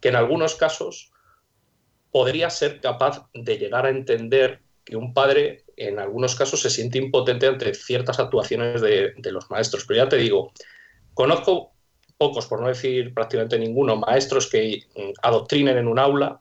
[0.00, 1.12] que en algunos casos
[2.10, 6.98] podría ser capaz de llegar a entender que un padre en algunos casos se siente
[6.98, 9.84] impotente ante ciertas actuaciones de, los maestros.
[9.86, 10.52] Pero ya te digo,
[11.14, 11.72] conozco
[12.16, 16.40] pocos, por no decir prácticamente ninguno, maestros que mm, adoctrinen en un aula,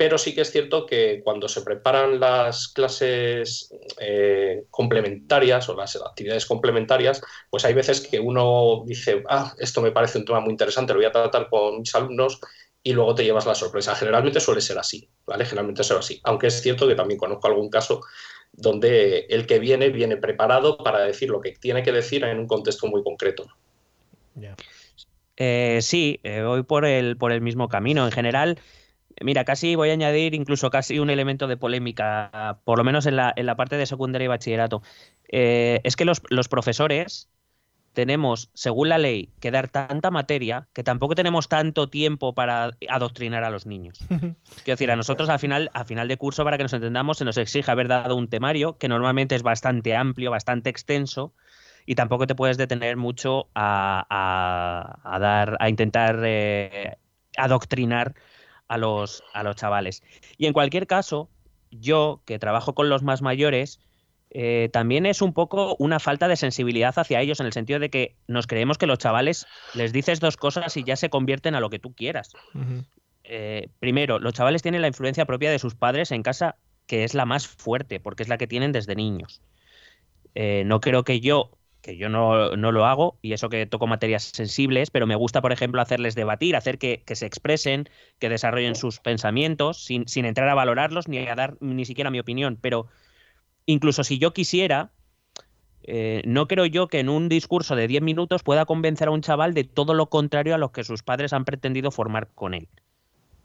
[0.00, 5.94] pero sí que es cierto que cuando se preparan las clases eh, complementarias o las
[5.96, 10.52] actividades complementarias, pues hay veces que uno dice, ah, esto me parece un tema muy
[10.52, 12.40] interesante, lo voy a tratar con mis alumnos
[12.82, 13.94] y luego te llevas la sorpresa.
[13.94, 15.44] Generalmente suele ser así, ¿vale?
[15.44, 16.20] Generalmente suele ser así.
[16.24, 18.00] Aunque es cierto que también conozco algún caso
[18.52, 22.46] donde el que viene viene preparado para decir lo que tiene que decir en un
[22.46, 23.46] contexto muy concreto.
[25.36, 28.04] Eh, sí, eh, voy por el, por el mismo camino.
[28.04, 28.58] En general,
[29.22, 33.16] Mira, casi voy a añadir incluso casi un elemento de polémica, por lo menos en
[33.16, 34.82] la, en la parte de secundaria y bachillerato.
[35.28, 37.28] Eh, es que los, los profesores
[37.92, 43.44] tenemos, según la ley, que dar tanta materia que tampoco tenemos tanto tiempo para adoctrinar
[43.44, 43.98] a los niños.
[44.08, 44.34] Quiero
[44.76, 47.36] decir, a nosotros al final, a final de curso, para que nos entendamos, se nos
[47.36, 51.34] exige haber dado un temario que normalmente es bastante amplio, bastante extenso,
[51.86, 56.96] y tampoco te puedes detener mucho a, a- a dar, a intentar eh,
[57.36, 58.14] adoctrinar
[58.68, 60.02] a los, a los chavales.
[60.38, 61.28] Y en cualquier caso,
[61.70, 63.80] yo que trabajo con los más mayores,
[64.30, 67.90] eh, también es un poco una falta de sensibilidad hacia ellos en el sentido de
[67.90, 71.60] que nos creemos que los chavales les dices dos cosas y ya se convierten a
[71.60, 72.32] lo que tú quieras.
[73.24, 77.14] Eh, primero, los chavales tienen la influencia propia de sus padres en casa, que es
[77.14, 79.42] la más fuerte, porque es la que tienen desde niños.
[80.36, 81.50] Eh, no creo que yo,
[81.82, 85.42] que yo no, no lo hago, y eso que toco materias sensibles, pero me gusta,
[85.42, 87.88] por ejemplo, hacerles debatir, hacer que, que se expresen,
[88.20, 92.20] que desarrollen sus pensamientos, sin, sin entrar a valorarlos ni a dar ni siquiera mi
[92.20, 92.58] opinión.
[92.60, 92.86] Pero
[93.66, 94.92] incluso si yo quisiera,
[95.82, 99.22] eh, no creo yo que en un discurso de 10 minutos pueda convencer a un
[99.22, 102.68] chaval de todo lo contrario a lo que sus padres han pretendido formar con él.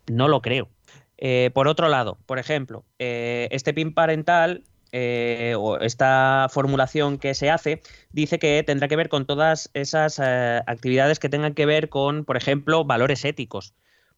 [0.07, 0.69] No lo creo.
[1.17, 7.33] Eh, por otro lado, por ejemplo, eh, este PIN parental eh, o esta formulación que
[7.33, 11.89] se hace dice que tendrá que ver con todas esas actividades que tengan que ver
[11.89, 13.73] con, por ejemplo, valores éticos.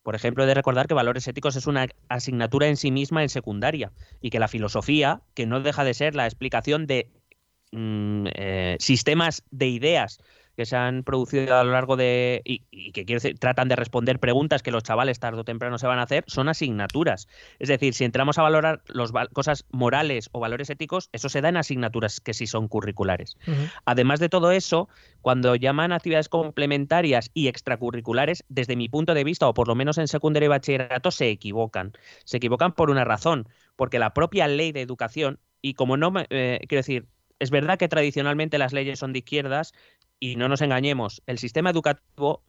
[0.08, 3.28] Por ejemplo, he de recordar que valores éticos es una asignatura en sí misma en
[3.28, 3.92] secundaria
[4.22, 7.10] y que la filosofía, que no deja de ser la explicación de
[7.74, 10.20] mm, eh, sistemas de ideas
[10.58, 12.42] que se han producido a lo largo de.
[12.44, 15.78] y, y que quiero decir, tratan de responder preguntas que los chavales tarde o temprano
[15.78, 17.28] se van a hacer, son asignaturas.
[17.60, 21.50] Es decir, si entramos a valorar las cosas morales o valores éticos, eso se da
[21.50, 23.38] en asignaturas que sí son curriculares.
[23.86, 24.90] Además de todo eso,
[25.22, 30.00] cuando llaman actividades complementarias y extracurriculares, desde mi punto de vista, o por lo menos
[30.00, 31.94] en secundaria y bachillerato, se equivocan.
[32.26, 36.26] Se equivocan por una razón, porque la propia ley de educación, y como no me.
[36.32, 37.06] eh, quiero decir,
[37.40, 39.74] es verdad que tradicionalmente las leyes son de izquierdas,
[40.20, 42.42] y no nos engañemos, el sistema educativo,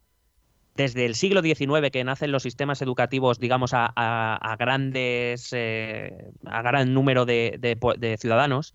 [0.75, 6.13] desde el siglo XIX que nacen los sistemas educativos, digamos, a, a- a grandes, eh,
[6.45, 8.73] a gran número de, de de ciudadanos,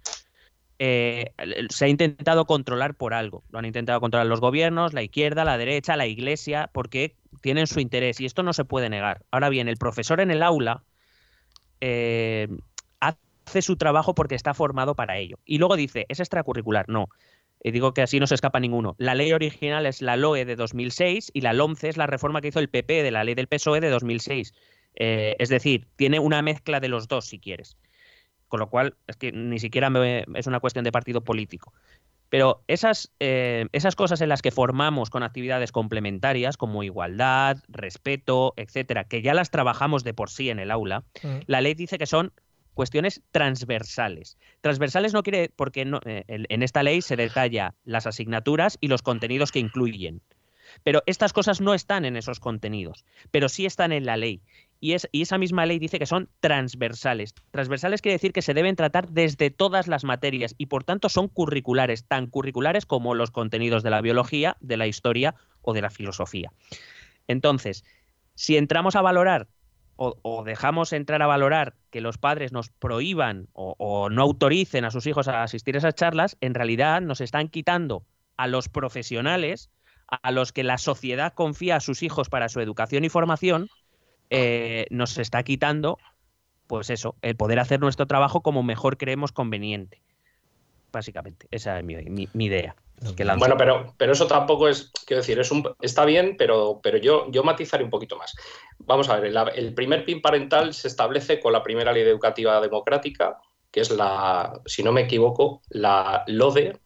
[0.78, 1.32] eh,
[1.70, 3.44] se ha intentado controlar por algo.
[3.50, 7.80] Lo han intentado controlar los gobiernos, la izquierda, la derecha, la iglesia, porque tienen su
[7.80, 9.22] interés y esto no se puede negar.
[9.30, 10.82] Ahora bien, el profesor en el aula
[11.80, 12.48] eh,
[13.00, 15.38] hace su trabajo porque está formado para ello.
[15.44, 16.88] Y luego dice, es extracurricular.
[16.88, 17.08] No.
[17.66, 18.94] Y digo que así no se escapa ninguno.
[18.98, 22.48] La ley original es la LOE de 2006 y la LOMCE es la reforma que
[22.48, 24.52] hizo el PP de la ley del PSOE de 2006.
[24.96, 27.78] Eh, es decir, tiene una mezcla de los dos, si quieres.
[28.48, 31.72] Con lo cual, es que ni siquiera me- es una cuestión de partido político.
[32.28, 38.52] Pero esas, eh, esas cosas en las que formamos con actividades complementarias, como igualdad, respeto,
[38.58, 41.40] etcétera, que ya las trabajamos de por sí en el aula, Ujú.
[41.46, 42.32] la ley dice que son
[42.74, 44.36] cuestiones transversales.
[44.60, 49.52] Transversales no quiere, porque eh, en esta ley se detalla las asignaturas y los contenidos
[49.52, 50.20] que incluyen.
[50.82, 54.42] Pero estas cosas no están en esos contenidos, pero sí están en la ley.
[54.80, 57.34] Y esa misma ley dice que son transversales.
[57.50, 61.28] Transversales quiere decir que se deben tratar desde todas las materias y por tanto son
[61.28, 65.90] curriculares, tan curriculares como los contenidos de la biología, de la historia o de la
[65.90, 66.52] filosofía.
[67.28, 67.84] Entonces,
[68.34, 69.46] si entramos a valorar
[69.96, 75.06] o, dejamos entrar a valorar que los padres nos prohíban o, no autoricen a sus
[75.06, 78.04] hijos a asistir a esas charlas, en realidad nos están quitando
[78.36, 79.70] a los profesionales,
[80.08, 83.68] a los que la sociedad confía a sus hijos para su educación y formación,
[84.30, 85.98] eh, nos está quitando,
[86.66, 90.02] pues eso, el poder hacer nuestro trabajo como mejor creemos conveniente.
[90.92, 92.76] Básicamente, esa es mi idea.
[93.16, 93.24] Que.
[93.36, 97.30] Bueno, pero, pero eso tampoco es, quiero decir, es un, está bien, pero, pero yo,
[97.30, 98.34] yo matizaré un poquito más.
[98.78, 102.60] Vamos a ver, el, el primer PIN parental se establece con la primera ley educativa
[102.60, 103.38] democrática,
[103.70, 106.78] que es la, si no me equivoco, la LODE,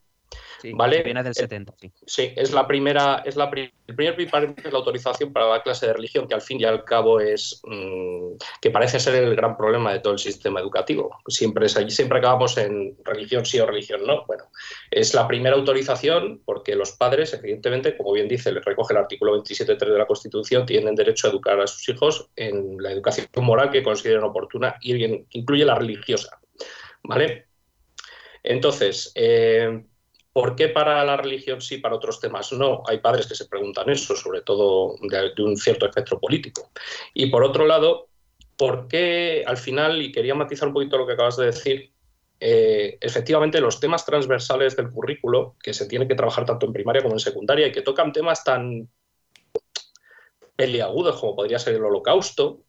[0.61, 1.03] Sí, vale.
[1.03, 1.93] Viene del 70, sí.
[2.07, 5.87] Sí, es la primera, es la pri- el primer es la autorización para la clase
[5.87, 9.57] de religión, que al fin y al cabo es mm, que parece ser el gran
[9.57, 11.17] problema de todo el sistema educativo.
[11.29, 14.25] Siempre es allí, siempre acabamos en religión sí o religión no.
[14.27, 14.45] Bueno,
[14.91, 19.33] es la primera autorización porque los padres, evidentemente, como bien dice, le recoge el artículo
[19.33, 23.71] 27.3 de la Constitución, tienen derecho a educar a sus hijos en la educación moral
[23.71, 26.41] que consideren oportuna y que incluye la religiosa.
[27.05, 27.47] ¿Vale?
[28.43, 29.85] Entonces, eh,
[30.39, 32.85] ¿Por qué para la religión sí, para otros temas no?
[32.87, 36.71] Hay padres que se preguntan eso, sobre todo de, de un cierto espectro político.
[37.13, 38.07] Y por otro lado,
[38.57, 41.91] ¿por qué al final, y quería matizar un poquito lo que acabas de decir,
[42.39, 47.03] eh, efectivamente los temas transversales del currículo, que se tiene que trabajar tanto en primaria
[47.03, 48.89] como en secundaria, y que tocan temas tan
[50.55, 52.61] peliagudos como podría ser el holocausto,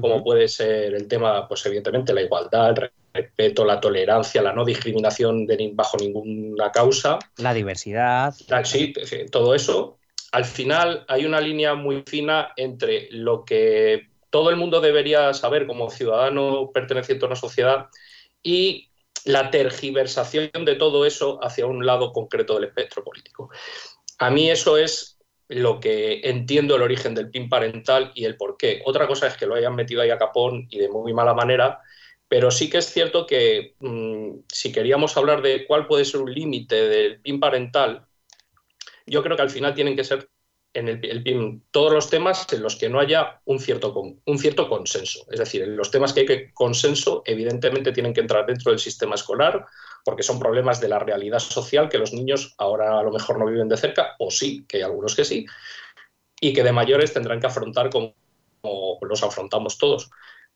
[0.00, 2.74] como puede ser el tema, pues evidentemente, la igualdad, el
[3.12, 7.18] respeto, la tolerancia, la no discriminación de bajo ninguna causa.
[7.36, 8.34] La diversidad.
[8.64, 8.92] Sí,
[9.30, 9.98] todo eso.
[10.32, 15.66] Al final hay una línea muy fina entre lo que todo el mundo debería saber
[15.66, 17.88] como ciudadano perteneciente a una sociedad
[18.42, 18.88] y
[19.24, 23.50] la tergiversación de todo eso hacia un lado concreto del espectro político.
[24.18, 28.56] A mí eso es lo que entiendo el origen del PIN parental y el por
[28.56, 28.80] qué.
[28.86, 31.80] Otra cosa es que lo hayan metido ahí a capón y de muy mala manera,
[32.32, 36.32] pero sí que es cierto que mm, si queríamos hablar de cuál puede ser un
[36.32, 38.06] límite del PIN parental,
[39.04, 40.30] yo creo que al final tienen que ser
[40.72, 43.92] en el, el PIN todos los temas en los que no haya un cierto,
[44.24, 45.26] un cierto consenso.
[45.30, 48.80] Es decir, en los temas que hay que consenso, evidentemente tienen que entrar dentro del
[48.80, 49.66] sistema escolar,
[50.02, 53.44] porque son problemas de la realidad social que los niños ahora a lo mejor no
[53.44, 55.44] viven de cerca, o sí, que hay algunos que sí,
[56.40, 58.14] y que de mayores tendrán que afrontar como
[59.02, 60.08] los afrontamos todos.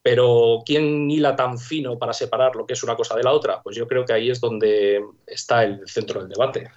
[0.06, 3.60] Pero ¿quién hila tan fino para separar lo que es una cosa de la otra?
[3.60, 6.70] Pues yo creo que ahí es donde está el centro del debate.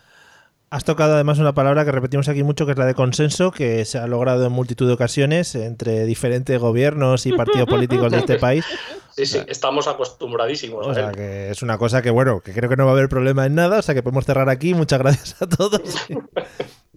[0.71, 3.85] Has tocado además una palabra que repetimos aquí mucho, que es la de consenso, que
[3.85, 8.39] se ha logrado en multitud de ocasiones entre diferentes gobiernos y partidos políticos de este
[8.39, 8.65] país.
[9.11, 10.87] Sí, sí, estamos acostumbradísimos.
[10.87, 13.09] O sea que es una cosa que, bueno, que creo que no va a haber
[13.09, 14.73] problema en nada, o sea que podemos cerrar aquí.
[14.73, 15.81] Muchas gracias a todos.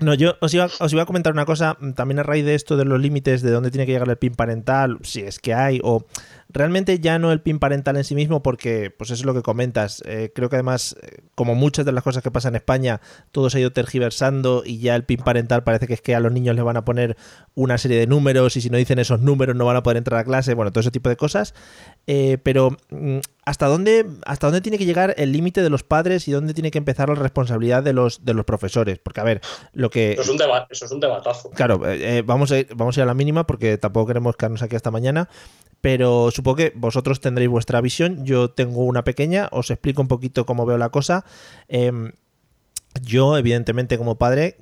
[0.00, 2.84] No, yo os iba, a comentar una cosa, mm, también a raíz de esto de
[2.84, 6.06] los límites de dónde tiene que llegar el PIN parental, si es que hay, o
[6.48, 9.42] realmente ya no el PIN parental en sí mismo, porque pues eso es lo que
[9.42, 10.02] comentas.
[10.06, 13.00] Eh, creo que además, eh, como muchas de las cosas que pasan en España,
[13.32, 16.20] todo se ha ido tergiversando y ya el PIN parental parece que es que a
[16.20, 17.16] los niños les van a poner
[17.54, 20.20] una serie de números y si no dicen esos números no van a poder entrar
[20.20, 21.54] a clase, bueno, todo ese tipo de cosas.
[22.06, 26.28] Eh, pero mm, ¿hasta dónde, ¿hasta dónde tiene que llegar el límite de los padres
[26.28, 28.98] y dónde tiene que empezar la responsabilidad de los, de los profesores?
[28.98, 29.40] Porque, a ver,
[29.72, 30.12] lo que...
[30.12, 31.50] Eso es un, deba- eso es un debatazo.
[31.50, 34.36] Claro, eh, eh, vamos, a ir, vamos a ir a la mínima porque tampoco queremos
[34.36, 35.28] quedarnos aquí hasta mañana.
[35.80, 38.24] Pero supongo que vosotros tendréis vuestra visión.
[38.24, 41.24] Yo tengo una pequeña, os explico un poquito cómo veo la cosa.
[41.68, 42.12] Em,
[43.02, 44.56] yo, evidentemente, como padre,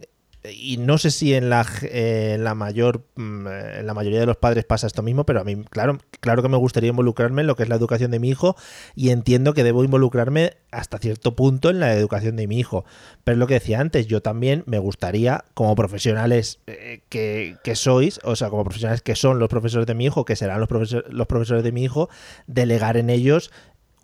[0.50, 4.20] y no sé si en la, eh, en la mayor mm, eh, en la mayoría
[4.20, 7.40] de los padres pasa esto mismo, pero a mí, claro, claro que me gustaría involucrarme
[7.40, 8.54] en lo que es la educación de mi hijo
[8.94, 12.84] y entiendo que debo involucrarme hasta cierto punto en la educación de mi hijo.
[13.24, 17.74] Pero es lo que decía antes, yo también me gustaría, como profesionales eh, que, que
[17.74, 20.68] sois, o sea, como profesionales que son los profesores de mi hijo, que serán los,
[21.08, 22.10] los profesores de mi hijo,
[22.46, 23.50] delegar en ellos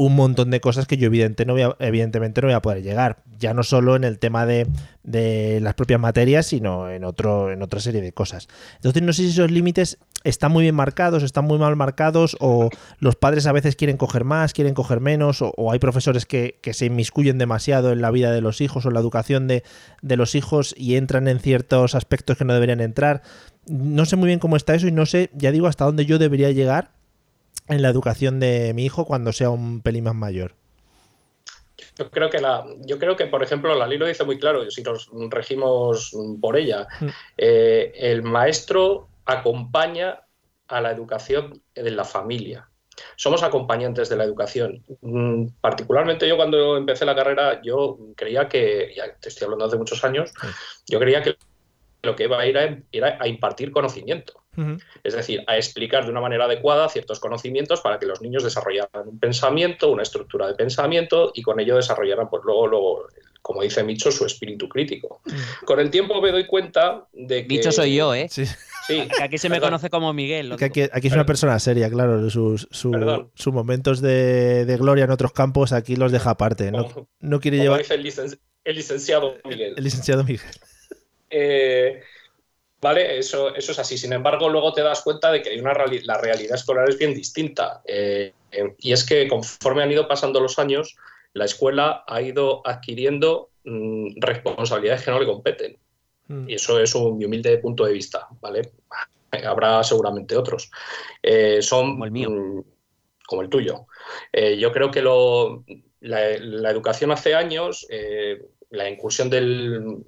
[0.01, 3.23] un montón de cosas que yo no evidentemente no voy a poder llegar.
[3.39, 4.67] Ya no solo en el tema de,
[5.61, 8.49] las propias materias, sino en, otro, en otra serie de cosas.
[8.77, 12.71] Entonces no sé si esos límites están muy bien marcados, están muy mal marcados, o
[12.99, 16.73] los padres a veces quieren coger más, quieren coger menos, o, hay profesores que, que
[16.73, 19.65] se inmiscuyen demasiado en la vida de los hijos o en la educación de,
[20.01, 23.21] de los hijos y entran en ciertos aspectos que no deberían entrar.
[23.67, 26.19] No sé muy bien cómo está eso y no sé, ya digo, hasta dónde yo
[26.19, 27.00] debería llegar
[27.71, 30.55] en la educación de mi hijo cuando sea un pelín más mayor.
[31.97, 34.71] Yo creo que la, yo creo que, por ejemplo, la ley lo dice muy claro,
[34.71, 36.87] si nos regimos por ella.
[37.01, 37.07] Mm.
[37.39, 40.21] Eh, el maestro acompaña
[40.69, 42.69] a la educación de la familia.
[43.17, 44.85] Somos acompañantes de la educación.
[45.01, 49.77] Mm, Particularmente yo cuando empecé la carrera, yo creía que, ya te estoy hablando hace
[49.77, 50.33] muchos años,
[50.89, 51.37] yo creía que
[52.03, 54.40] lo que iba a ir a, era a impartir conocimiento.
[55.05, 59.09] Es decir, a explicar de una manera adecuada ciertos conocimientos para que los niños desarrollaran
[59.09, 63.07] un pensamiento, una estructura de pensamiento y con ello desarrollaran, pues luego, luego
[63.43, 65.23] como dice Micho, su espíritu crítico.
[65.65, 67.49] Con el tiempo me doy cuenta de que.
[67.49, 68.29] Dicho soy yo, ¿eh?
[68.31, 68.45] Sí,
[68.87, 69.69] Sí, Que aquí se me perdón.
[69.71, 70.55] conoce como Miguel.
[70.57, 72.29] que aquí, aquí es una persona seria, claro.
[72.29, 76.71] Sus, su- sus momentos de, de gloria en otros campos aquí los deja aparte.
[76.71, 79.75] No, Como- no quiere Como llevar dice el, licen- el licenciado Miguel.
[79.77, 80.41] el licenciado Miguel.
[81.31, 82.03] Eh,
[82.81, 83.99] vale, eso, eso es así.
[83.99, 86.99] Sin embargo, luego te das cuenta de que hay una reali- la realidad escolar es
[86.99, 87.83] bien distinta.
[87.85, 90.97] Eh, eh, y es que conforme han ido pasando los años,
[91.35, 95.77] la escuela ha ido adquiriendo mm, responsabilidades que no le competen.
[96.29, 96.49] Mm.
[96.49, 98.73] Y eso es un mi humilde punto de vista, ¿vale?
[99.47, 100.71] Habrá seguramente otros.
[101.23, 102.31] Eh, son Como el mío.
[102.31, 102.65] mm,
[103.27, 103.87] como el tuyo.
[104.59, 105.65] Yo creo que lo,
[106.01, 107.87] la, la educación hace años,
[108.71, 109.41] la incursión de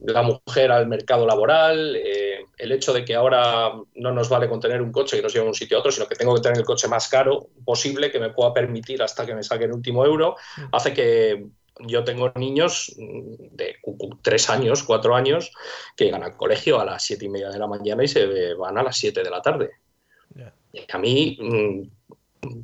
[0.03, 4.61] la mujer al mercado laboral, eh, el hecho de que ahora no nos vale con
[4.61, 6.41] tener un coche que nos lleve de un sitio a otro, sino que tengo que
[6.41, 9.73] tener el coche más caro posible, que me pueda permitir hasta que me saque el
[9.73, 10.37] último euro,
[10.71, 11.45] hace que
[11.81, 13.77] yo tengo niños mm, de
[14.23, 15.53] tres años, cuatro años,
[15.97, 18.79] que llegan al colegio a las siete y media de la mañana y se van
[18.79, 19.71] a las siete de la tarde.
[20.73, 21.83] Y a mí, mm,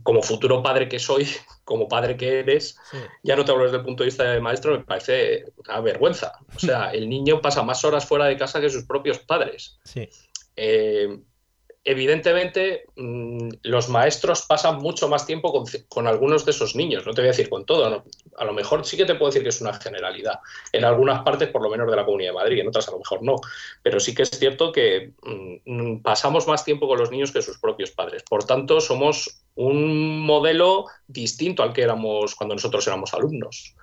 [0.02, 1.26] como futuro padre que soy,
[1.64, 2.98] como padre que eres, Sí.
[3.22, 6.32] ya no te hablo desde el punto de vista de maestro, me parece una vergüenza.
[6.54, 9.78] O sea, el niño pasa más horas fuera de casa que sus propios padres.
[9.84, 10.08] Sí.
[10.56, 11.20] Eh,
[11.88, 17.22] evidentemente mm, los maestros pasan mucho más tiempo con, algunos de esos niños, no te
[17.22, 18.04] voy a decir con todo,
[18.36, 20.38] a lo mejor sí que te puedo decir que es una generalidad,
[20.72, 22.98] en algunas partes por lo menos de la Comunidad de Madrid, en otras a lo
[22.98, 23.36] mejor no,
[23.82, 25.12] pero sí que es cierto que
[25.64, 30.20] mm, pasamos más tiempo con los niños que sus propios padres, por tanto somos un
[30.20, 33.74] modelo distinto al que éramos cuando nosotros éramos alumnos.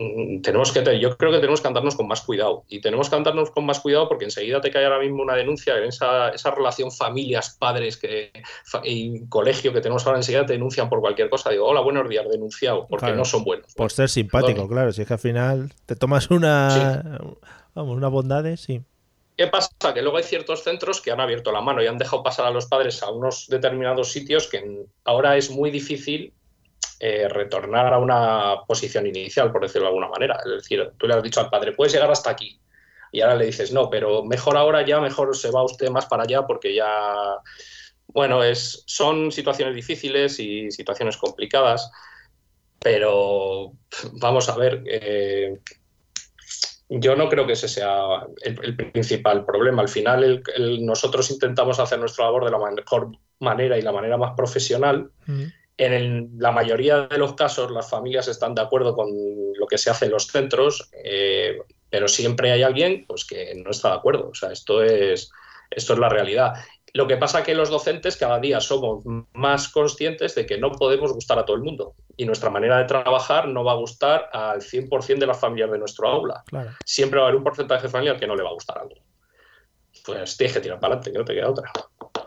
[0.00, 2.62] Mm, tenemos que yo creo que tenemos que andarnos con más cuidado.
[2.68, 5.76] Y tenemos que andarnos con más cuidado porque enseguida te cae ahora mismo una denuncia
[5.76, 8.30] en esa, esa relación familias padres que
[8.84, 11.50] y colegio que tenemos ahora enseguida te denuncian por cualquier cosa.
[11.50, 13.74] Digo hola buenos días denunciado porque no son buenos.
[13.74, 17.20] Por ser simpático claro si es que al final te tomas una
[17.74, 18.80] vamos una bondades sí.
[19.36, 19.94] ¿Qué pasa?
[19.94, 22.50] Que luego hay ciertos centros que han abierto la mano y han dejado pasar a
[22.50, 26.32] los padres a unos determinados sitios que ahora es muy difícil
[27.00, 30.40] eh, retornar a una posición inicial, por decirlo de alguna manera.
[30.44, 32.60] Es decir, tú le has dicho al padre, puedes llegar hasta aquí.
[33.12, 36.24] Y ahora le dices, no, pero mejor ahora ya, mejor se va usted más para
[36.24, 37.36] allá porque ya,
[38.08, 41.90] bueno, es, son situaciones difíciles y situaciones complicadas,
[42.80, 43.72] pero
[44.12, 45.58] vamos a ver, eh,
[46.88, 49.82] yo no creo que ese sea el, principal problema.
[49.82, 50.42] Al final,
[50.80, 55.10] nosotros intentamos hacer nuestra labor de la mejor manera y la manera más profesional.
[55.78, 59.08] En la mayoría de los casos las familias están de acuerdo con
[59.56, 61.56] lo que se hace en los centros, eh,
[61.88, 64.30] pero siempre hay alguien pues, que no está de acuerdo.
[64.30, 65.30] O sea, esto es,
[65.70, 66.54] esto es la realidad.
[66.94, 70.72] Lo que pasa es que los docentes cada día somos más conscientes de que no
[70.72, 74.30] podemos gustar a todo el mundo y nuestra manera de trabajar no va a gustar
[74.32, 76.42] al 100% de las familias de nuestro aula.
[76.84, 78.96] Siempre va a haber un porcentaje familiar que no le va a gustar algo.
[80.04, 81.70] Pues tienes que tirar para adelante, que no te queda otra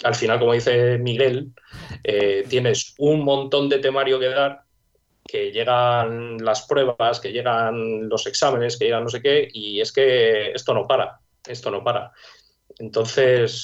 [0.04, 1.52] al final, como dice Miguel,
[2.04, 4.64] eh, tienes un montón de temario que dar,
[5.24, 9.91] que llegan las pruebas, que llegan los exámenes, que llegan no sé qué, y es
[9.91, 12.12] que esto no para, esto no para.
[12.80, 13.64] Entonces,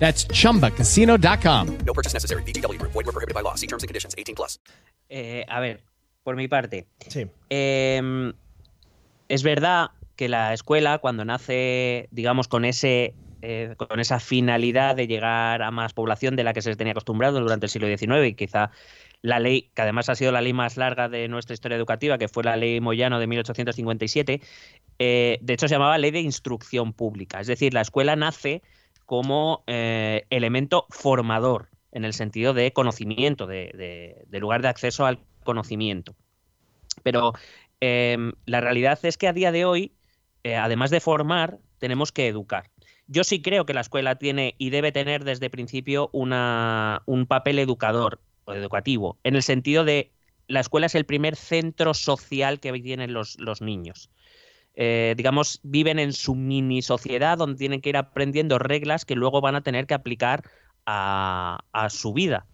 [0.00, 1.78] That's chumbacasino.com.
[1.86, 2.42] No purchase necessary.
[2.42, 2.82] BGW.
[2.82, 3.54] Void were prohibited by law.
[3.54, 4.58] See terms and conditions 18 plus.
[5.08, 5.82] Eh, a ver,
[6.24, 6.88] por mi parte.
[7.06, 7.26] Sí.
[7.50, 8.32] Eh,
[9.28, 15.06] es verdad que la escuela, cuando nace, digamos, con ese eh, con esa finalidad de
[15.06, 18.34] llegar a más población de la que se tenía acostumbrado durante el siglo XIX y
[18.34, 18.70] quizá
[19.22, 22.28] la ley, que además ha sido la ley más larga de nuestra historia educativa, que
[22.28, 24.42] fue la ley Moyano de 1857,
[24.98, 27.40] eh, de hecho se llamaba ley de instrucción pública.
[27.40, 28.62] Es decir, la escuela nace
[29.10, 36.14] como eh, elemento formador en el sentido de conocimiento, de, lugar de acceso al conocimiento.
[37.02, 37.32] Pero
[37.80, 39.96] em, la realidad es que a día de hoy,
[40.44, 42.70] además de formar, tenemos que educar.
[43.08, 48.20] Yo sí creo que la escuela tiene y debe tener desde principio un papel educador
[48.44, 50.12] o educativo, en el sentido de
[50.46, 54.08] la escuela es el primer centro social que tienen los niños.
[54.74, 59.40] Eh, digamos, viven en su mini sociedad donde tienen que ir aprendiendo reglas que luego
[59.40, 60.44] van a tener que aplicar
[60.86, 61.58] a,
[61.90, 62.46] su vida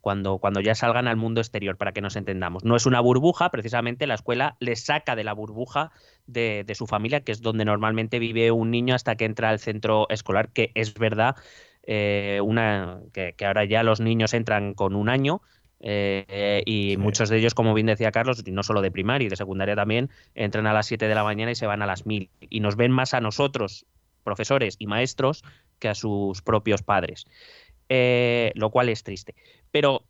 [0.00, 2.64] cuando, cuando ya salgan al mundo exterior, para que nos entendamos.
[2.64, 5.92] No es una burbuja, precisamente la escuela les saca de la burbuja
[6.26, 10.08] de, su familia, que es donde normalmente vive un niño hasta que entra al centro
[10.08, 11.36] escolar, que es verdad,
[11.84, 15.42] eh, una, que, ahora ya los niños entran con un año.
[15.84, 19.36] Eh, y muchos de ellos, como bien decía Carlos, no solo de primaria y de
[19.36, 22.30] secundaria también, entran a las 7 de la mañana y se van a las 1000.
[22.40, 23.84] Y nos ven más a nosotros,
[24.24, 25.44] profesores y maestros,
[25.78, 27.26] que a sus propios padres.
[27.88, 29.34] Eh, lo cual es triste.
[29.70, 30.04] Pero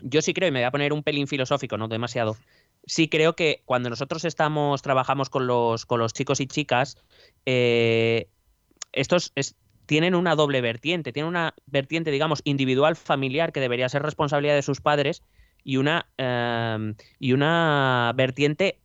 [0.00, 2.36] yo sí creo, y me voy a poner un pelín filosófico, no demasiado,
[2.86, 6.96] sí creo que cuando nosotros estamos, trabajamos con los, con los chicos y chicas,
[7.44, 8.28] eh,
[8.92, 9.32] estos
[9.86, 14.62] tienen una doble vertiente, tienen una vertiente, digamos, individual, familiar, que debería ser responsabilidad de
[14.62, 15.22] sus padres,
[15.64, 18.78] y una, em, y una vertiente,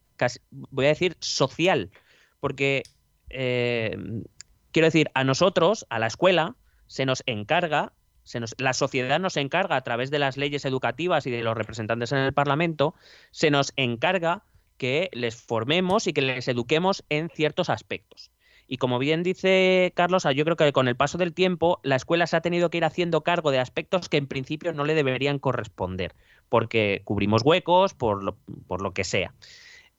[0.50, 1.92] voy a decir, social,
[2.40, 2.84] porque,
[3.30, 4.24] em,
[4.72, 6.56] quiero decir, a nosotros, a la escuela,
[6.88, 7.94] se nos encarga
[8.24, 11.58] se nos, la sociedad nos encarga a través de las leyes educativas y de los
[11.58, 12.94] representantes en el Parlamento,
[13.32, 14.44] se nos encarga
[14.78, 18.32] que les formemos y que les eduquemos en ciertos aspectos.
[18.72, 22.26] Y como bien dice Carlos, yo creo que con el paso del tiempo la escuela
[22.26, 25.40] se ha tenido que ir haciendo cargo de aspectos que en principio no le deberían
[25.40, 26.16] corresponder,
[26.48, 29.34] porque cubrimos huecos, por lo, por lo que sea.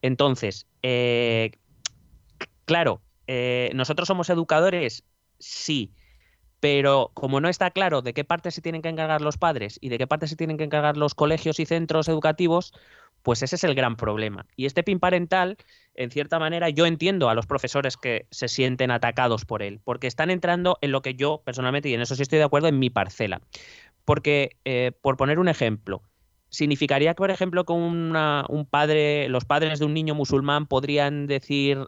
[0.01, 1.51] Entonces, eh,
[2.65, 5.05] claro, eh, nosotros somos educadores,
[5.39, 5.93] sí,
[6.59, 9.91] pero como no está claro de qué parte se tienen que encargar los padres y
[9.91, 12.73] de qué parte se tienen que encargar los colegios y centros educativos,
[13.23, 14.47] pues ese es el gran problema.
[14.57, 15.57] Y este PIN parental,
[15.95, 20.07] en cierta manera, yo entiendo a los profesores que se sienten atacados por él, porque
[20.07, 22.79] están entrando en lo que yo personalmente, y en eso sí estoy de acuerdo, en
[22.79, 23.41] mi parcela.
[24.05, 26.03] Porque, eh, por poner un ejemplo,
[26.49, 31.79] significaría que, por ejemplo, que un padre, los padres de un niño musulmán podrían decir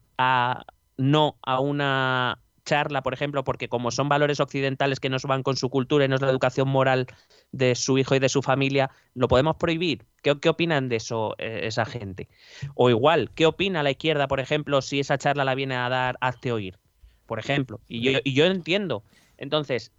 [0.97, 5.57] no a una charla, por ejemplo, porque como son valores occidentales que nos van con
[5.57, 7.07] su cultura y no es la educación moral
[7.53, 10.05] de su hijo y de su familia, ¿lo podemos prohibir?
[10.23, 12.29] ¿Qué, opinan de eso eh, esa gente?
[12.75, 16.17] O igual, ¿qué opina la izquierda, por ejemplo, si esa charla la viene a dar
[16.21, 16.79] hazte oír?
[17.27, 17.81] Por ejemplo.
[17.89, 19.03] Y yo entiendo.
[19.39, 19.93] Entonces,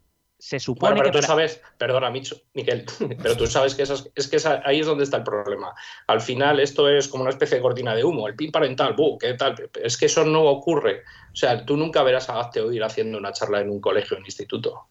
[0.46, 2.86] se supone pero que tú sabes, perdona, Micho, Miquel,
[3.24, 5.74] pero tú sabes que, esas, es que ahí es donde está el problema.
[6.06, 9.18] Al final esto es como una especie de cortina de humo, el pin parental, buh,
[9.18, 9.56] ¿qué tal?
[9.82, 11.02] Es que eso no ocurre.
[11.34, 14.20] O sea, tú nunca verás a Hazte Oír haciendo una charla en un colegio o
[14.20, 14.86] en instituto.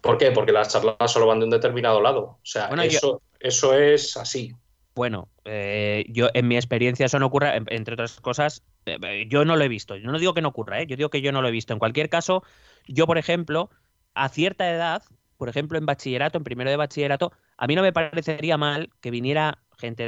[0.00, 0.30] ¿Por qué?
[0.30, 2.20] Porque las charlas solo van de un determinado lado.
[2.20, 4.54] O sea, eso, eso es así.
[4.94, 9.56] Bueno, eh, yo en mi experiencia eso no ocurre, entre otras cosas, eh, yo no
[9.56, 9.96] lo he visto.
[9.96, 10.86] Yo no digo que no ocurra, ¿eh?
[10.86, 11.72] yo digo que yo no lo he visto.
[11.72, 12.44] En cualquier caso,
[12.86, 13.70] yo, por ejemplo,
[14.16, 15.02] a cierta edad,
[15.36, 19.10] por ejemplo, en bachillerato, en primero de bachillerato, a mí no me parecería mal que
[19.10, 20.06] viniera gente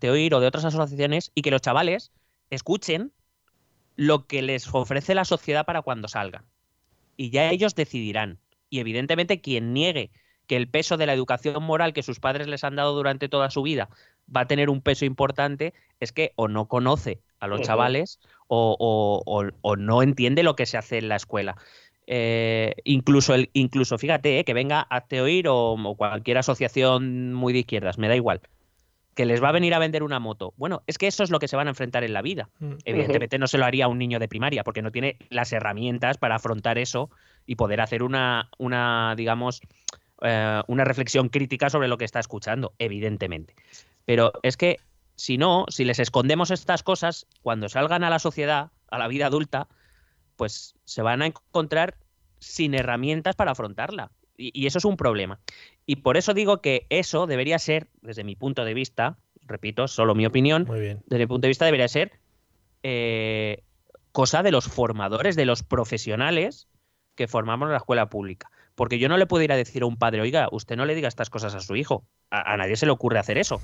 [0.00, 2.10] de Oír o de otras asociaciones y que los chavales
[2.48, 3.12] escuchen
[3.96, 6.46] lo que les ofrece la sociedad para cuando salgan.
[7.16, 8.38] Y ya ellos decidirán.
[8.70, 10.10] Y evidentemente quien niegue
[10.46, 13.50] que el peso de la educación moral que sus padres les han dado durante toda
[13.50, 13.90] su vida
[14.34, 19.22] va a tener un peso importante, es que o no conoce a los chavales o,
[19.62, 21.56] o, no entiende lo que se hace en la escuela.
[22.12, 27.52] Eh, incluso, el, incluso fíjate, eh, que venga a Oír o, o, cualquier asociación muy
[27.52, 28.40] de izquierdas, me da igual,
[29.14, 30.52] que les va a venir a vender una moto.
[30.56, 32.48] Bueno, es que eso es lo que se van a enfrentar en la vida.
[32.58, 32.72] Mm.
[32.84, 36.18] Evidentemente no se lo haría a un niño de primaria, porque no tiene las herramientas
[36.18, 37.10] para afrontar eso
[37.46, 39.60] y poder hacer una, una digamos,
[40.22, 43.54] eh, una reflexión crítica sobre lo que está escuchando, evidentemente.
[44.04, 44.78] Pero es que
[45.14, 49.26] si no, si les escondemos estas cosas, cuando salgan a la sociedad, a la vida
[49.26, 49.68] adulta,
[50.40, 51.98] pues se van a encontrar
[52.38, 54.10] sin herramientas para afrontarla.
[54.38, 55.38] Y, eso es un problema.
[55.84, 60.14] Y por eso digo que eso debería ser, desde mi punto de vista, repito, solo
[60.14, 62.12] mi opinión, desde mi punto de vista debería ser
[62.82, 63.64] eh,
[64.12, 66.68] cosa de los formadores, de los profesionales
[67.16, 68.50] que formamos en la escuela pública.
[68.74, 70.94] Porque yo no le puedo ir a decir a un padre, oiga, usted no le
[70.94, 72.06] diga estas cosas a su hijo.
[72.30, 73.60] A, nadie se le ocurre hacer eso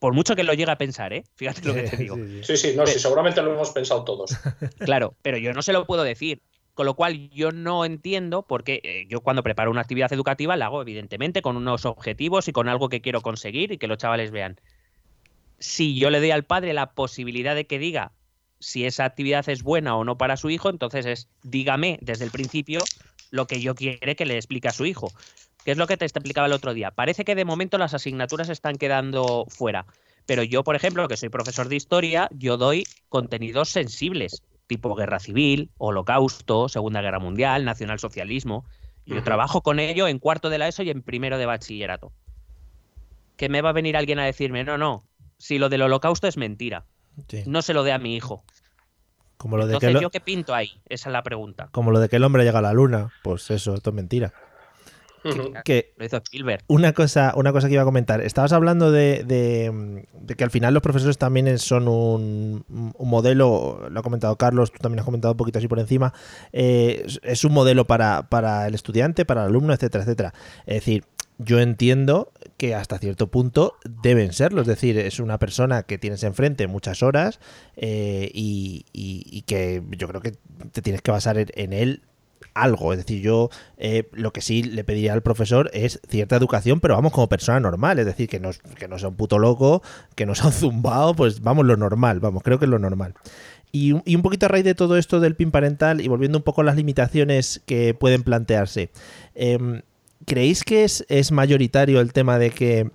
[0.00, 1.24] por mucho que lo llegue a pensar, ¿eh?
[1.36, 2.16] Fíjate lo que te digo.
[2.42, 4.30] Sí, sí, no, sí, seguramente lo hemos pensado todos.
[4.78, 6.42] Claro, pero yo no se lo puedo decir.
[6.74, 10.66] Con lo cual yo no entiendo porque eh, yo cuando preparo una actividad educativa la
[10.66, 14.30] hago evidentemente con unos objetivos y con algo que quiero conseguir y que los chavales
[14.30, 14.60] vean.
[15.58, 18.12] Si yo le doy al padre la posibilidad de que diga
[18.60, 22.30] si esa actividad es buena o no para su hijo, entonces es dígame desde el
[22.30, 22.80] principio
[23.30, 25.12] lo que yo quiere que le explique a su hijo.
[25.68, 26.92] ¿Qué es lo que te explicaba el otro día?
[26.92, 29.84] Parece que de momento las asignaturas están quedando fuera.
[30.24, 35.18] Pero yo, por ejemplo, que soy profesor de historia, yo doy contenidos sensibles, tipo guerra
[35.18, 38.64] civil, holocausto, Segunda Guerra Mundial, nacionalsocialismo.
[39.04, 42.12] Yo trabajo con ello en cuarto de la ESO y en primero de bachillerato.
[43.36, 45.02] Que me va a venir alguien a decirme, no, no,
[45.36, 46.86] si lo del holocausto es mentira,
[47.44, 48.42] no se lo dé a mi hijo.
[49.36, 50.80] Como lo de Entonces, que ¿yo qué pinto ahí?
[50.88, 51.68] Esa es la pregunta.
[51.72, 53.12] Como lo de que el hombre llega a la luna.
[53.22, 54.32] Pues eso, esto es mentira.
[55.64, 56.62] Que, lo hizo Spielberg.
[56.68, 58.20] Una cosa, una cosa que iba a comentar.
[58.20, 60.06] Estabas hablando de,
[60.36, 62.64] que al final los profesores también son un,
[62.98, 66.12] modelo, lo ha comentado Carlos, tú también has comentado un poquito así por encima,
[66.52, 70.34] eh, es un modelo para, para el estudiante, para el alumno, etcétera, etcétera.
[70.66, 71.04] Es decir,
[71.38, 74.60] yo entiendo que hasta cierto punto deben serlo.
[74.62, 77.38] Es decir, es una persona que tienes enfrente muchas horas
[77.76, 78.84] eh, y,
[79.46, 80.32] que yo creo que
[80.72, 82.02] te tienes que basar en, él
[82.54, 82.92] algo.
[82.92, 86.94] Es decir, yo eh, lo que sí le pediría al profesor es cierta educación, pero
[86.94, 87.98] vamos como persona normal.
[87.98, 89.82] Es decir, que no, que no sea un puto loco,
[90.14, 93.14] que no sea un zumbado, pues vamos lo normal, vamos, creo que es lo normal.
[93.70, 96.62] Y, un poquito a raíz de todo esto del PIN parental y volviendo un poco
[96.62, 98.90] a las limitaciones que pueden plantearse.
[99.34, 99.82] Em,
[100.26, 102.90] ¿Creéis que es, es mayoritario el tema de que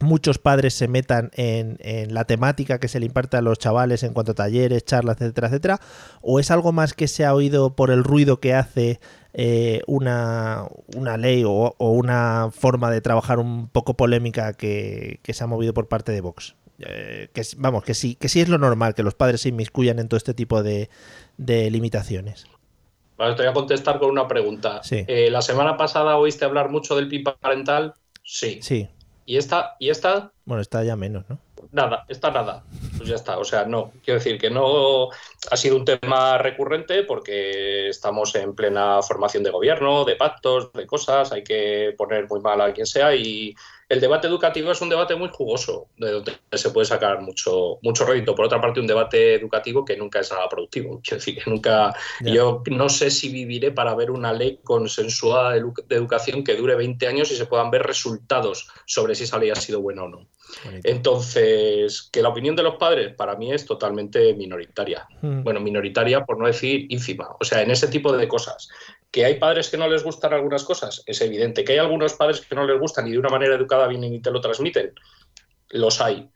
[0.00, 1.78] muchos padres se metan en,
[2.12, 5.48] la temática que se le imparte a los chavales en cuanto a talleres, charlas, etcétera,
[5.48, 5.80] etcétera?
[6.22, 9.00] ¿O es algo más que se ha oído por el ruido que hace
[9.32, 15.34] eh, una, una ley o, o una forma de trabajar un poco polémica que, que
[15.34, 16.54] se ha movido por parte de Vox.
[16.82, 19.98] Eh, que vamos, que sí, que sí es lo normal que los padres se inmiscuyan
[19.98, 20.88] en todo este tipo de,
[21.36, 22.46] de limitaciones.
[23.18, 24.82] Vale, te voy a contestar con una pregunta.
[24.82, 25.04] Sí.
[25.06, 27.94] Eh, la semana pasada oíste hablar mucho del PIB parental.
[28.22, 28.60] Sí.
[28.62, 28.88] Sí,
[29.30, 29.76] ¿Y esta?
[29.78, 30.32] ¿Y esta?
[30.44, 31.38] bueno, está ya menos, ¿no?
[31.70, 32.64] Nada, está nada.
[32.96, 33.38] Pues ya está.
[33.38, 33.92] O sea, no.
[34.04, 35.08] Quiero decir que no
[35.52, 40.84] ha sido un tema recurrente porque estamos en plena formación de gobierno, de pactos, de
[40.84, 41.30] cosas.
[41.30, 43.54] Hay que poner muy mal a quien sea y
[43.90, 48.06] el debate educativo es un debate muy jugoso, de donde se puede sacar mucho, mucho
[48.06, 48.36] rédito.
[48.36, 51.00] Por otra parte, un debate educativo que nunca es nada productivo.
[51.04, 51.92] Quiero decir que nunca.
[52.20, 56.54] Yo no sé si viviré para ver una ley consensuada de, edu- de educación que
[56.54, 60.04] dure 20 años y se puedan ver resultados sobre si esa ley ha sido buena
[60.04, 60.28] o no.
[60.64, 60.88] Bonito.
[60.88, 65.06] Entonces, que la opinión de los padres para mí es totalmente minoritaria.
[65.20, 65.42] Mm.
[65.42, 67.28] Bueno, minoritaria por no decir ínfima.
[67.40, 68.68] O sea, en ese tipo de cosas.
[69.10, 71.64] Que hay padres que no les gustan algunas cosas, es evidente.
[71.64, 74.22] Que hay algunos padres que no les gustan y de una manera educada vienen y
[74.22, 74.92] te lo transmiten,
[75.70, 76.28] los hay.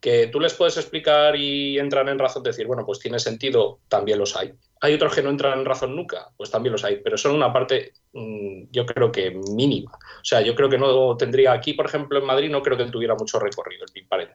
[0.00, 3.80] Que tú les puedes explicar y entran en razón de decir, bueno, pues tiene sentido,
[3.88, 4.52] también los hay.
[4.80, 7.52] Hay otros que no entran en razón nunca, pues también los hay, pero son una
[7.52, 9.92] parte, mm, yo creo que mínima.
[9.92, 12.84] O sea, yo creo que no tendría aquí, por ejemplo, en Madrid, no creo que
[12.86, 14.28] tuviera mucho recorrido el.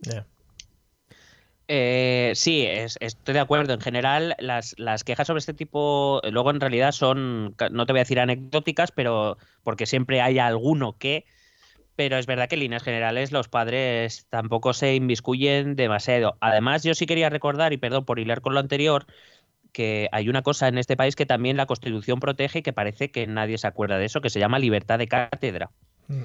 [0.00, 0.26] Ya.
[1.70, 3.74] Eh, sí, es- estoy de acuerdo.
[3.74, 7.92] En general, las, las quejas sobre este tipo, eh, luego en realidad son, no te
[7.92, 11.26] voy a decir anecdóticas, pero porque siempre hay alguno que,
[11.96, 16.38] pero es verdad que en líneas generales los padres tampoco se inmiscuyen demasiado.
[16.40, 19.06] Además, yo sí quería recordar, y perdón por hilar con lo anterior,
[19.72, 23.10] que hay una cosa en este país que también la Constitución protege y que parece
[23.10, 25.70] que nadie se acuerda de eso, que se llama libertad de cátedra.
[26.08, 26.24] Mm.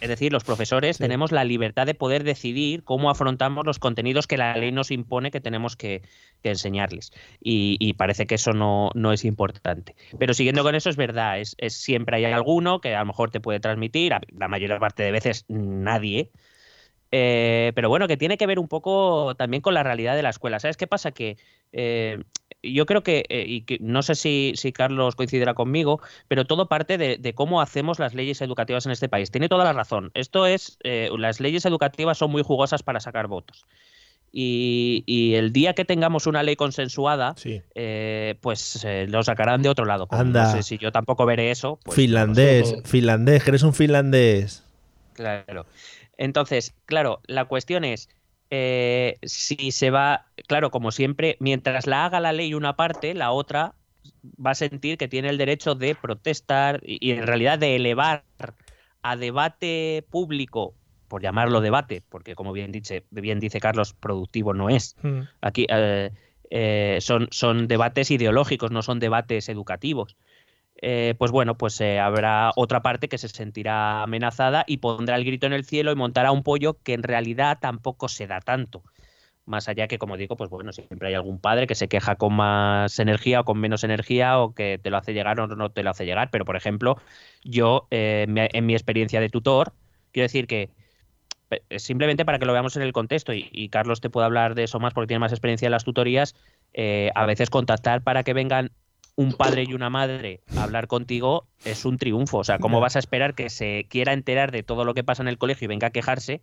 [0.00, 1.02] Es decir, los profesores Sí.
[1.02, 5.30] tenemos la libertad de poder decidir cómo afrontamos los contenidos que la ley nos impone
[5.30, 6.02] que tenemos que,
[6.42, 7.12] que enseñarles.
[7.40, 9.94] Y, y parece que eso no, no es importante.
[10.18, 13.30] Pero siguiendo con eso, es verdad, es, es- siempre hay alguno que a lo mejor
[13.30, 16.30] te puede transmitir, la mayor parte de veces nadie.
[17.16, 20.30] Eh, pero bueno, que tiene que ver un poco también con la realidad de la
[20.30, 20.58] escuela.
[20.58, 21.12] ¿Sabes qué pasa?
[21.12, 21.36] Que
[21.72, 22.18] eh,
[22.72, 26.68] yo creo que, eh, y que no sé si, si Carlos coincidirá conmigo, pero todo
[26.68, 29.30] parte de, de cómo hacemos las leyes educativas en este país.
[29.30, 30.10] Tiene toda la razón.
[30.14, 33.66] Esto es, eh, las leyes educativas son muy jugosas para sacar votos.
[34.36, 37.62] Y, y el día que tengamos una ley consensuada, Sí.
[37.76, 40.08] eh, pues eh, lo sacarán de otro lado.
[40.08, 40.46] Como Anda.
[40.46, 41.78] No sé si yo tampoco veré eso.
[41.84, 42.88] pues, finlandés, no sé.
[42.88, 44.64] finlandés, que eres un finlandés.
[45.12, 45.66] Claro.
[46.18, 48.08] Entonces, claro, la cuestión es
[48.56, 53.32] eh, si se va, claro, como siempre, mientras la haga la ley una parte, la
[53.32, 53.74] otra
[54.44, 58.24] va a sentir que tiene el derecho de protestar y, y en realidad de elevar
[59.02, 60.76] a debate público,
[61.08, 64.96] por llamarlo debate, porque como bien dice, bien dice Carlos, productivo no es.
[65.02, 65.20] Mm.
[65.40, 66.10] Aquí eh,
[66.50, 70.16] eh, son, son debates ideológicos, no son debates educativos.
[70.82, 75.24] Eh, pues bueno, pues eh, habrá otra parte que se sentirá amenazada y pondrá el
[75.24, 78.82] grito en el cielo y montará un pollo que en realidad tampoco se da tanto.
[79.46, 82.34] Más allá que, como digo, pues bueno, siempre hay algún padre que se queja con
[82.34, 85.82] más energía o con menos energía o que te lo hace llegar o no te
[85.82, 86.30] lo hace llegar.
[86.30, 86.96] Pero, por ejemplo,
[87.44, 89.74] yo, eh, en mi experiencia de tutor,
[90.12, 90.70] quiero decir que
[91.76, 94.80] simplemente para que lo veamos en el contexto, y, Carlos te puede hablar de eso
[94.80, 96.34] más porque tiene más experiencia en las tutorías,
[97.14, 98.70] a veces contactar para que vengan
[99.16, 102.38] un padre y una madre a hablar contigo es un triunfo.
[102.38, 105.22] O sea, ¿cómo vas a esperar que se quiera enterar de todo lo que pasa
[105.22, 106.42] en el colegio y venga a quejarse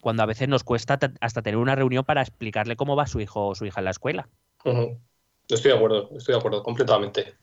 [0.00, 3.20] cuando a veces nos cuesta ta- hasta tener una reunión para explicarle cómo va su
[3.20, 4.28] hijo o su hija en la escuela?
[5.48, 7.34] Estoy de acuerdo, estoy de acuerdo, completamente.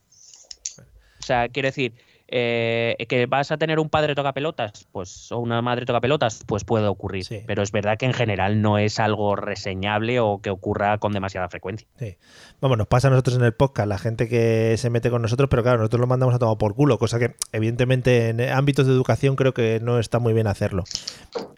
[1.20, 1.94] O sea, quiero decir,
[2.32, 6.44] eh, que vas a tener un padre toca pelotas, pues, o una madre toca pelotas,
[6.46, 7.24] pues puede ocurrir.
[7.26, 7.44] Sí.
[7.48, 11.50] Pero es verdad que en general no es algo reseñable o que ocurra con demasiada
[11.50, 11.88] frecuencia.
[11.98, 12.18] Sí.
[12.62, 15.50] Vamos, nos pasa a nosotros en el podcast, la gente que se mete con nosotros,
[15.50, 18.94] pero claro, nosotros lo mandamos a tomar por culo, cosa que evidentemente en ámbitos de
[18.94, 20.84] educación creo que no está muy bien hacerlo.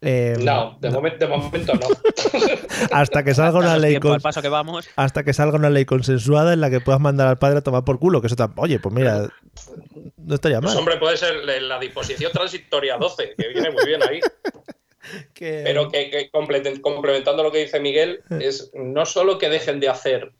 [0.02, 1.82] Eh, No, de, momen- de momento no.
[2.92, 4.88] Hasta que salga una ley con- paso que vamos.
[4.96, 7.84] hasta que salga una ley consensuada en la que puedas mandar al padre a tomar
[7.84, 9.30] por culo, que eso oye, pues mira,
[10.18, 10.80] no estaría Pues mal.
[10.80, 14.20] hombre, puede ser la disposición transitoria 12, que viene muy bien ahí.
[15.34, 19.90] Que- Pero que, que complementando lo que dice Miguel, es no solo que dejen de
[19.90, 20.32] hacer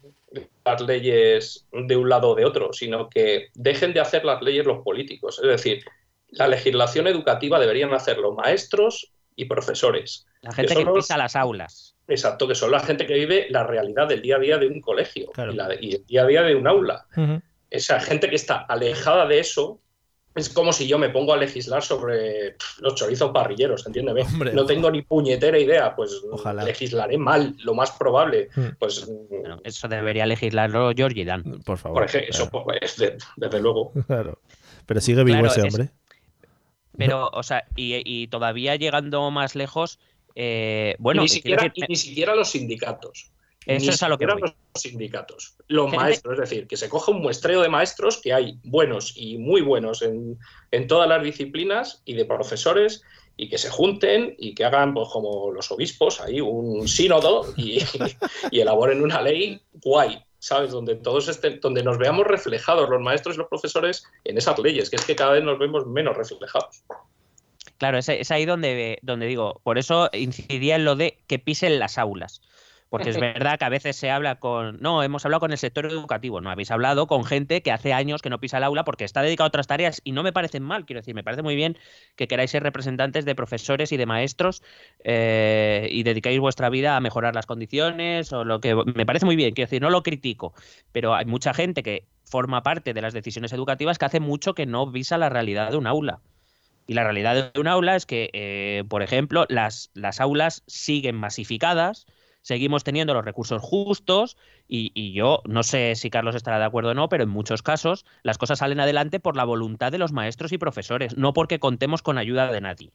[0.64, 4.66] las leyes de un lado o de otro, sino que dejen de hacer las leyes
[4.66, 5.40] los políticos.
[5.44, 5.84] Es decir,
[6.30, 10.26] la legislación educativa deberían hacerlo maestros y profesores.
[10.42, 11.96] La gente que no- pisa las aulas.
[12.08, 14.80] Exacto, que son la gente que vive la realidad del día a día de un
[14.80, 15.52] colegio Claro.
[15.52, 17.08] y, la- y el día a día de un aula.
[17.18, 17.42] Ujú.
[17.72, 19.80] Esa gente que está alejada de eso
[20.36, 24.22] es como si yo me pongo a legislar sobre pff, los chorizos parrilleros, entiéndeme.
[24.22, 26.64] Hombre, no tengo ni puñetera idea, pues Ojalá.
[26.64, 28.50] legislaré mal, lo más probable.
[28.56, 28.68] Mm.
[28.80, 31.62] Pues, Bueno, eso debería legislarlo Georgie Dan.
[31.66, 31.96] Por favor.
[31.98, 33.92] por ejemplo, eso pues, de- desde luego.
[34.08, 34.40] claro.
[34.86, 35.90] Pero sigue vivo Claro, ese es- hombre.
[36.98, 39.98] Pero, o sea, y, y todavía llegando más lejos,
[40.36, 43.32] eh, bueno, y, ni quiero siquiera, decir, y ni siquiera los sindicatos.
[43.78, 44.54] Eso es a lo que siquiera voy.
[44.74, 45.56] los sindicatos.
[45.68, 49.14] Los Gente- maestros, es decir, que se coja un muestreo de maestros que hay buenos
[49.16, 50.38] y muy buenos en,
[50.72, 53.04] en todas las disciplinas y de profesores
[53.38, 57.80] y que se junten y que hagan, pues como los obispos, ahí un sínodo y,
[58.52, 60.72] y elaboren una ley guay, ¿sabes?
[60.72, 64.90] Donde todos estén, donde nos veamos reflejados los maestros y los profesores en esas leyes,
[64.90, 66.84] que es que cada vez nos vemos menos reflejados.
[67.78, 71.80] Claro, es, es ahí donde, donde digo, por eso incidía en lo de que pisen
[71.80, 72.42] las aulas.
[72.92, 74.78] Porque es verdad que a veces se habla con.
[74.82, 76.42] No, hemos hablado con el sector educativo.
[76.42, 79.22] No, habéis hablado con gente que hace años que no pisa el aula porque está
[79.22, 80.86] dedicado a otras tareas y no me parecen mal.
[80.86, 81.78] Quiero decir, me parece muy bien
[82.18, 84.62] que queráis ser representantes de profesores y de maestros
[85.06, 88.76] eh, y dedicáis vuestra vida a mejorar las condiciones o lo que.
[88.76, 90.54] Me parece muy bien, quiero decir, no lo critico.
[90.92, 94.66] Pero hay mucha gente que forma parte de las decisiones educativas que hace mucho que
[94.66, 96.20] no visa la realidad de un aula.
[96.88, 101.16] Y la realidad de un aula es que, eh, por ejemplo, las, las aulas siguen
[101.16, 102.06] masificadas,
[102.42, 104.38] seguimos teniendo los recursos justos
[104.68, 108.06] y, yo no sé si Carlos estará de acuerdo o no, pero en muchos casos
[108.24, 112.02] las cosas salen adelante por la voluntad de los maestros y profesores, no porque contemos
[112.02, 112.92] con ayuda de nadie.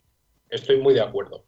[0.51, 1.45] Estoy muy de acuerdo.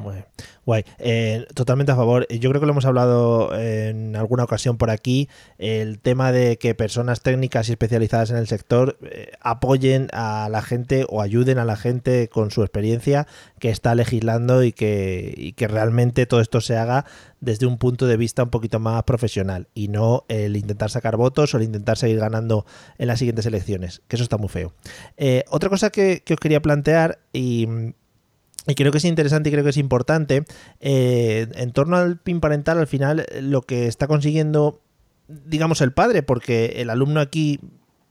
[0.00, 0.24] Muy
[0.64, 0.84] guay.
[0.98, 2.26] Eh, totalmente a favor.
[2.28, 5.28] Yo creo que lo hemos hablado en alguna ocasión por aquí.
[5.58, 10.62] El tema de que personas técnicas y especializadas en el sector eh, apoyen a la
[10.62, 13.26] gente o ayuden a la gente con su experiencia
[13.58, 17.06] que está legislando y que, realmente todo esto se haga
[17.40, 21.54] desde un punto de vista un poquito más profesional y no el intentar sacar votos
[21.54, 22.66] o el intentar seguir ganando
[22.98, 24.72] en las siguientes elecciones, que eso está muy feo.
[25.16, 27.94] Eh, otra cosa que os quería plantear y
[28.66, 30.44] y creo que es interesante y creo que es importante.
[30.80, 34.80] eh, en torno al PIN parental, al final, lo que está consiguiendo,
[35.28, 37.60] digamos, el padre, porque el alumno aquí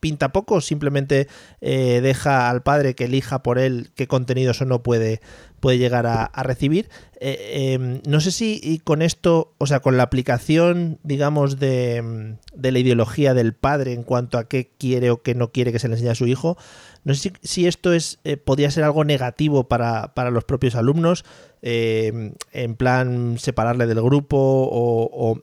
[0.03, 1.29] pinta poco, simplemente
[1.61, 5.21] eh, deja al padre que elija por él qué contenidos o no puede,
[5.61, 6.89] puede llegar a, recibir.
[7.21, 7.37] Eh,
[7.79, 12.79] eh, no sé si con esto, o sea, con la aplicación, digamos, de, de la
[12.79, 15.93] ideología del padre en cuanto a qué quiere o qué no quiere que se le
[15.93, 16.57] enseñe a su hijo,
[17.05, 20.75] no sé si, si esto es eh, podría ser algo negativo para, para los propios
[20.75, 21.23] alumnos,
[21.61, 25.39] en plan separarle del grupo o-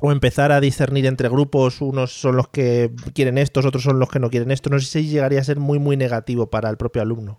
[0.00, 4.08] o empezar a discernir entre grupos, unos son los que quieren estos, otros son los
[4.08, 4.70] que no quieren esto.
[4.70, 7.38] No sé si llegaría a ser muy, muy negativo para el propio alumno.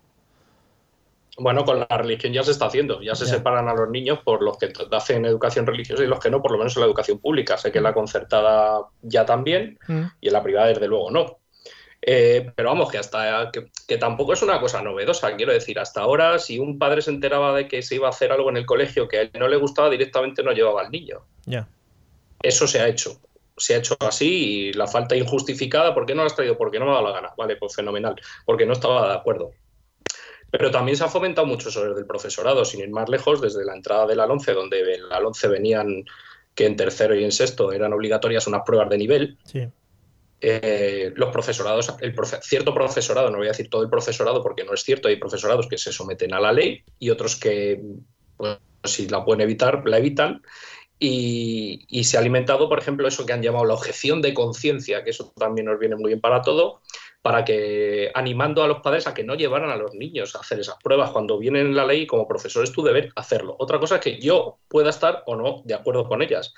[1.38, 4.42] Bueno, con la religión ya se está haciendo, ya se separan a los niños por
[4.42, 7.18] los que hacen educación religiosa y los que no, por lo menos en la educación
[7.18, 7.58] pública.
[7.58, 9.78] Sé que en la concertada ya también
[10.20, 11.38] y en la privada desde luego no.
[12.00, 16.02] Eh, pero vamos, que hasta que, que tampoco es una cosa novedosa, quiero decir, hasta
[16.02, 18.64] ahora si un padre se enteraba de que se iba a hacer algo en el
[18.64, 21.22] colegio que a él no le gustaba, directamente no llevaba al niño.
[21.44, 21.68] Ya.
[22.42, 23.20] Eso se ha hecho.
[23.56, 26.58] Se ha hecho así y la falta injustificada, ¿por qué no la has traído?
[26.58, 27.30] Porque no me ha dado la gana.
[27.36, 28.14] Vale, pues fenomenal.
[28.44, 29.52] Porque no estaba de acuerdo.
[30.50, 33.74] Pero también se ha fomentado mucho desde el profesorado, sin ir más lejos, desde la
[33.74, 36.04] entrada del ALONCE, donde en la ALONCE venían
[36.54, 39.38] que en tercero y en sexto eran obligatorias unas pruebas de nivel.
[39.44, 39.66] Sí.
[40.40, 44.64] Eh, los profesorados, el profe- cierto profesorado, no voy a decir todo el profesorado porque
[44.64, 47.80] no es cierto, hay profesorados que se someten a la ley y otros que,
[48.36, 50.42] pues, si la pueden evitar, la evitan.
[50.98, 55.10] Y, se ha alimentado, por ejemplo, eso que han llamado la objeción de conciencia, que
[55.10, 56.80] eso también nos viene muy bien para todo,
[57.20, 60.60] para que animando a los padres a que no llevaran a los niños a hacer
[60.60, 63.56] esas pruebas cuando viene en la ley como profesor es tu deber hacerlo.
[63.58, 66.54] Otra cosa es que yo pueda estar o no de acuerdo con ellas.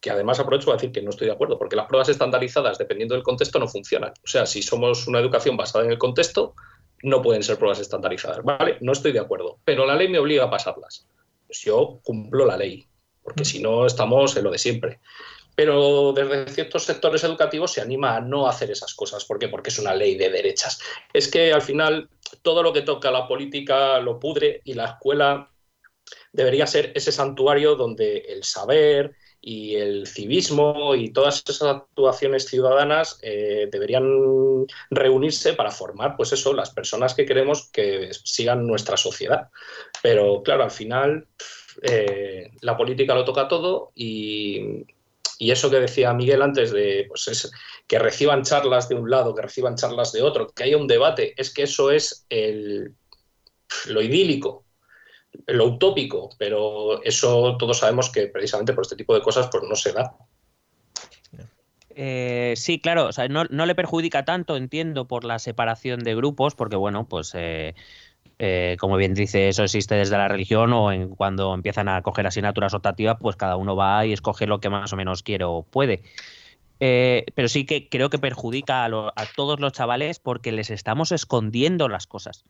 [0.00, 3.16] Que además aprovecho para decir que no estoy de acuerdo, porque las pruebas estandarizadas, dependiendo
[3.16, 4.12] del contexto, no funcionan.
[4.22, 6.54] O sea, si somos una educación basada en el contexto,
[7.02, 8.44] no pueden ser pruebas estandarizadas.
[8.44, 8.78] ¿Vale?
[8.80, 9.58] No estoy de acuerdo.
[9.64, 11.08] Pero la ley me obliga a pasarlas.
[11.48, 12.87] Pues yo cumplo la ley,
[13.28, 15.00] porque si no estamos en lo de siempre
[15.58, 19.24] pero desde ciertos sectores educativos se anima a no hacer esas cosas.
[19.24, 19.48] ¿Por qué?
[19.48, 20.80] Porque es una ley de derechas.
[21.12, 22.08] Es que al final
[22.42, 25.50] todo lo que toca la política lo pudre y la escuela
[26.32, 33.18] debería ser ese santuario donde el saber y el civismo y todas esas actuaciones ciudadanas
[33.22, 39.48] eh, deberían reunirse para formar, pues eso, las personas que queremos que sigan nuestra sociedad.
[40.04, 41.26] Pero claro, al final
[41.82, 44.84] eh, la política lo toca todo y,
[45.38, 47.50] eso que decía Miguel antes de pues es,
[47.86, 51.34] que reciban charlas de un lado, que reciban charlas de otro, que haya un debate,
[51.36, 52.26] es que eso es
[53.86, 54.64] lo idílico,
[55.46, 59.76] lo utópico, pero eso todos sabemos que precisamente por este tipo de cosas pues no
[59.76, 60.16] se da.
[62.00, 66.76] Eh, sí, claro, no, no le perjudica tanto, entiendo, por la separación de grupos, porque
[66.76, 67.74] bueno, pues eh,
[68.38, 72.26] eh, como bien dice, eso existe desde la religión o en cuando empiezan a coger
[72.26, 75.64] asignaturas optativas, pues cada uno va y escoge lo que más o menos quiere o
[75.64, 76.02] puede.
[76.80, 81.10] Eh, pero sí que creo que perjudica a, a todos los chavales porque les estamos
[81.10, 82.44] escondiendo las cosas.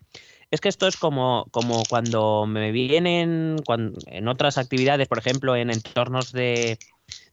[0.51, 5.57] Es que esto es como, como cuando me vienen cuan- en otras actividades, por ejemplo,
[5.57, 6.79] en entornos de,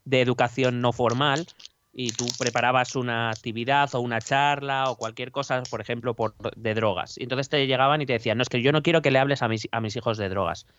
[0.05, 1.47] de educación no formal,
[1.97, 6.73] y tú preparabas una actividad o una charla o cualquier cosa, por ejemplo, por, de
[6.73, 7.17] drogas.
[7.17, 9.19] Y entonces te llegaban y te decían, no, es que yo no quiero que le
[9.19, 10.65] hables a mis, a mis hijos de drogas.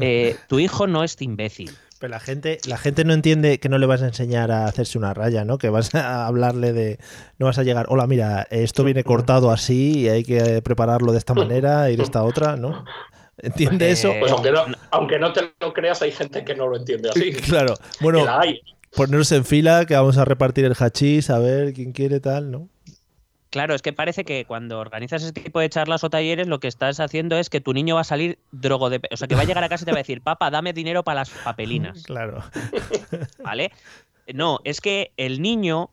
[0.00, 1.70] Eh, tu hijo no es imbécil.
[1.98, 4.98] Pero la gente, la gente no entiende que no le vas a enseñar a hacerse
[4.98, 5.56] una raya, ¿no?
[5.56, 6.98] Que vas a hablarle de.
[7.38, 11.18] No vas a llegar, hola, mira, esto viene cortado así y hay que prepararlo de
[11.18, 12.84] esta manera y de esta otra, ¿no?
[13.38, 14.12] ¿Entiende Eh, eso?
[14.18, 17.32] Pues aunque no, aunque no te lo creas, hay gente que no lo entiende así.
[17.48, 17.76] Claro.
[17.76, 18.60] Que Bueno, la hay.
[18.96, 22.68] Ponernos en fila, que vamos a repartir el hachís, a ver quién quiere tal, ¿no?
[23.50, 26.68] Claro, es que parece que cuando organizas ese tipo de charlas o talleres, lo que
[26.68, 29.00] estás haciendo es que tu niño va a salir drogo de...
[29.10, 30.72] O sea, que va a llegar a casa y te va a decir, papá, dame
[30.72, 32.02] dinero para las papelinas.
[32.06, 32.42] Claro.
[33.44, 33.72] ¿vale?
[34.34, 35.90] No, es que el niño,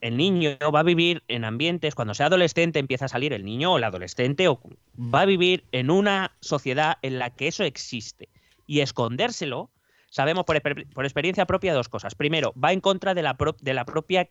[0.00, 3.72] el niño va a vivir en ambientes, cuando sea adolescente empieza a salir el niño
[3.72, 4.60] o el adolescente, o
[4.98, 8.28] va a vivir en una sociedad en la que eso existe.
[8.66, 9.70] Y escondérselo,
[10.10, 12.14] sabemos por, exper- por experiencia propia dos cosas.
[12.14, 14.28] Primero, va en contra de la, pro- de la propia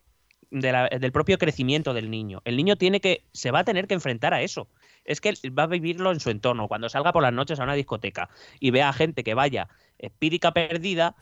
[0.52, 2.42] de la- del propio crecimiento del niño.
[2.46, 4.68] El niño tiene que, se va a tener que enfrentar a eso.
[5.04, 6.68] Es que va a vivirlo en su entorno.
[6.68, 9.68] Cuando salga por las noches a una discoteca y vea gente que vaya
[9.98, 11.16] espírica perdida,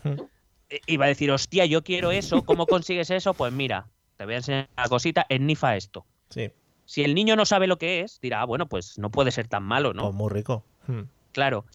[0.70, 3.34] eh, y va a decir, hostia, yo quiero eso, ¿cómo consigues eso?
[3.34, 3.88] Pues mira,
[4.18, 6.06] te voy a enseñar una cosita, ennifa esto.
[6.30, 6.52] Sí,
[6.86, 9.48] Si el niño no sabe lo que es, dirá, ah, bueno, pues no puede ser
[9.48, 10.04] tan malo, ¿no?
[10.04, 10.64] pues muy rico.
[10.88, 11.04] Hmm.
[11.32, 11.66] Claro.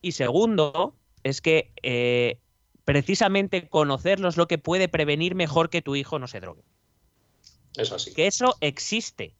[0.00, 2.38] Y segundo, es que eh,
[2.84, 6.62] precisamente conocerlo es lo que puede prevenir mejor que tu hijo no se drogue.
[7.76, 8.12] Es así.
[8.12, 9.34] Que eso existe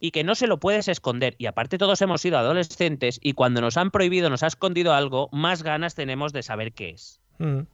[0.00, 1.34] y que no se lo puedes esconder.
[1.38, 5.28] Y aparte todos hemos sido adolescentes y cuando nos han prohibido, nos ha escondido algo,
[5.32, 7.20] más ganas tenemos de saber qué es.
[7.38, 7.66] Hmm.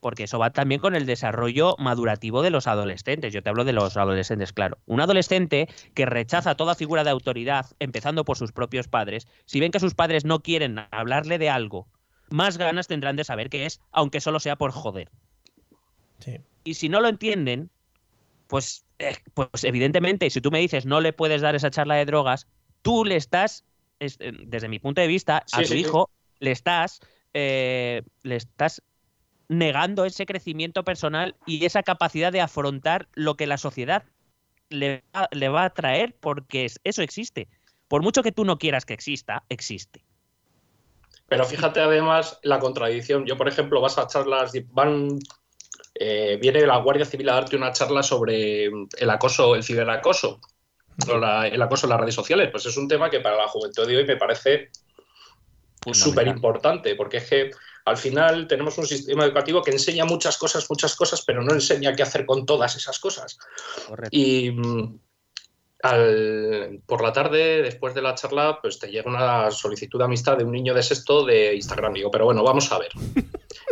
[0.00, 3.32] porque eso va también con el desarrollo madurativo de los adolescentes.
[3.32, 4.78] Yo te hablo de los adolescentes, claro.
[4.86, 9.70] Un adolescente que rechaza toda figura de autoridad, empezando por sus propios padres, si ven
[9.70, 11.86] que sus padres no quieren hablarle de algo,
[12.32, 15.10] más ganas tendrán de saber qué es, aunque solo sea por joder.
[16.18, 16.38] Sí.
[16.64, 17.70] Y si no lo entienden,
[18.46, 22.04] pues, eh, pues evidentemente, si tú me dices no le puedes dar esa charla de
[22.04, 22.46] drogas,
[22.82, 23.64] tú le estás,
[23.98, 25.78] es- eh, desde mi punto de vista, a tu sí, sí.
[25.78, 27.00] hijo le estás,
[27.34, 28.82] eh, le estás
[29.48, 34.04] negando ese crecimiento personal y esa capacidad de afrontar lo que la sociedad
[34.70, 37.48] le va, le va a traer, porque es- eso existe.
[37.88, 40.04] Por mucho que tú no quieras que exista, existe.
[41.32, 43.24] Pero fíjate además la contradicción.
[43.24, 45.18] Yo, por ejemplo, vas a charlas, van,
[45.94, 50.40] eh, viene la Guardia Civil a darte una charla sobre el acoso, el ciberacoso,
[51.08, 52.50] o la- el acoso en las redes sociales.
[52.52, 54.68] Pues es un tema que para la juventud de hoy me parece
[55.90, 57.50] súper importante, porque es que
[57.86, 61.94] al final tenemos un sistema educativo que enseña muchas cosas, muchas cosas, pero no enseña
[61.96, 63.38] qué hacer con todas esas cosas.
[63.88, 64.14] Correcto.
[64.14, 64.54] Y
[66.86, 70.44] por la tarde, después de la charla, pues te llega una solicitud de amistad de
[70.44, 71.94] un niño de sexto de Instagram.
[71.94, 72.90] Digo, pero bueno, vamos a ver.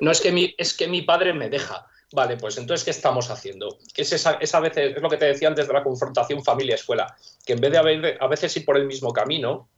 [0.01, 1.87] No es que mi, es que mi padre me deja.
[2.13, 3.79] Vale, pues entonces, ¿qué estamos haciendo?
[3.95, 7.15] Que es esa, esa veces, es lo que te decía antes de la confrontación familia-escuela,
[7.45, 9.69] que en vez de haber, a veces ir por el mismo camino,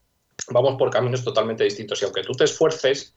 [0.49, 2.01] vamos por caminos totalmente distintos.
[2.01, 3.15] Y aunque tú te esfuerces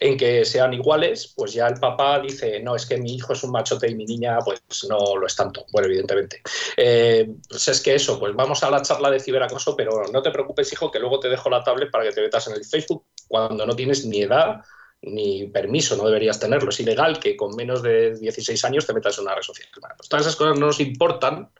[0.00, 3.42] en que sean iguales, pues ya el papá dice, no, es que mi hijo es
[3.42, 5.66] un machote y mi niña pues no lo es tanto.
[5.72, 6.40] Bueno, evidentemente.
[6.76, 10.30] Eh, pues es que eso, pues vamos a la charla de ciberacoso, pero no te
[10.30, 13.04] preocupes, hijo, que luego te dejo la tablet para que te metas en el Facebook
[13.26, 14.62] cuando no tienes ni edad
[15.00, 16.70] ni permiso, no deberías tenerlo.
[16.70, 19.68] Es ilegal que con menos de 16 años te metas en una red social.
[19.96, 21.50] Pues todas esas cosas no nos importan,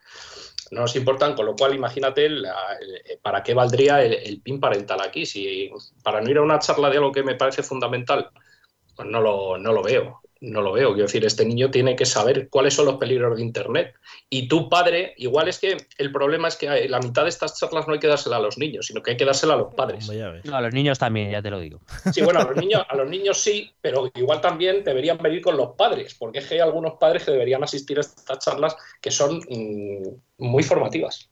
[0.73, 2.47] no nos importan, con lo cual imagínate el-
[3.23, 5.27] para qué valdría el, el PIN parental aquí.
[5.27, 5.71] Si
[6.03, 8.31] para no ir a una charla de algo que me parece fundamental,
[8.97, 10.23] pues no lo, no lo veo.
[10.41, 10.91] No lo veo.
[10.91, 13.95] Quiero decir, este niño tiene que saber cuáles son los peligros de Internet.
[14.31, 17.89] Y tu padre, igual es que el problema es que la mitad de estas charlas
[17.89, 20.09] no hay que dársela a los niños, sino que hay que dársela a los padres.
[20.45, 21.81] No, a los niños también, ya te lo digo.
[22.13, 25.57] Sí, bueno, a los niños, a los niños sí, pero igual también deberían venir con
[25.57, 29.11] los padres, porque es que hay algunos padres que deberían asistir a estas charlas que
[29.11, 30.09] son mm,
[30.39, 31.29] muy formativas.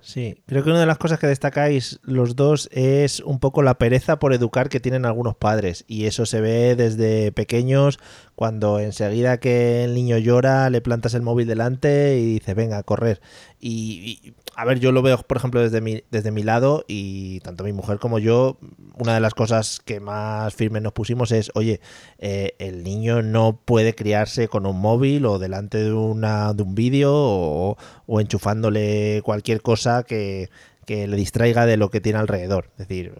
[0.00, 3.78] Sí, creo que una de las cosas que destacáis los dos es un poco la
[3.78, 7.98] pereza por educar que tienen algunos padres y eso se ve desde pequeños
[8.34, 12.82] cuando enseguida que el niño llora le plantas el móvil delante y dices, venga, a
[12.84, 13.20] correr.
[13.60, 17.38] Y, y, a ver, yo lo veo, por ejemplo, desde mi, desde mi lado y
[17.40, 18.58] tanto mi mujer como yo,
[18.98, 21.80] una de las cosas que más firmes nos pusimos es, oye,
[22.18, 26.74] eh, el niño no puede criarse con un móvil o delante de, una, de un
[26.74, 30.50] vídeo o, o enchufándole cualquier cosa que,
[30.88, 32.70] que le distraiga de lo que tiene alrededor.
[32.78, 33.12] Es decir,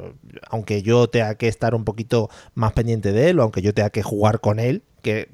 [0.48, 3.90] aunque yo tenga que estar un poquito más pendiente de él, o aunque yo tenga
[3.90, 5.28] que jugar con él, que,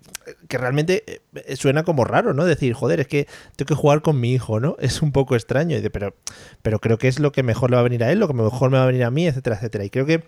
[0.49, 2.45] que realmente eh, suena como raro, ¿no?
[2.45, 4.75] Decir, joder, es que tengo que jugar con mi hijo, ¿no?
[4.81, 6.17] Es un poco extraño, pero,
[6.63, 8.35] pero creo que es lo que mejor le va a venir a él, lo que
[8.35, 9.85] mejor me va a venir a mí, etcétera, etcétera.
[9.85, 10.25] Y creo que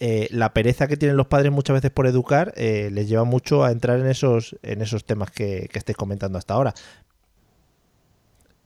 [0.00, 3.62] eh, la pereza que tienen los padres muchas veces por educar eh, les lleva mucho
[3.62, 6.72] a entrar en esos, en esos temas que, que estáis comentando hasta ahora.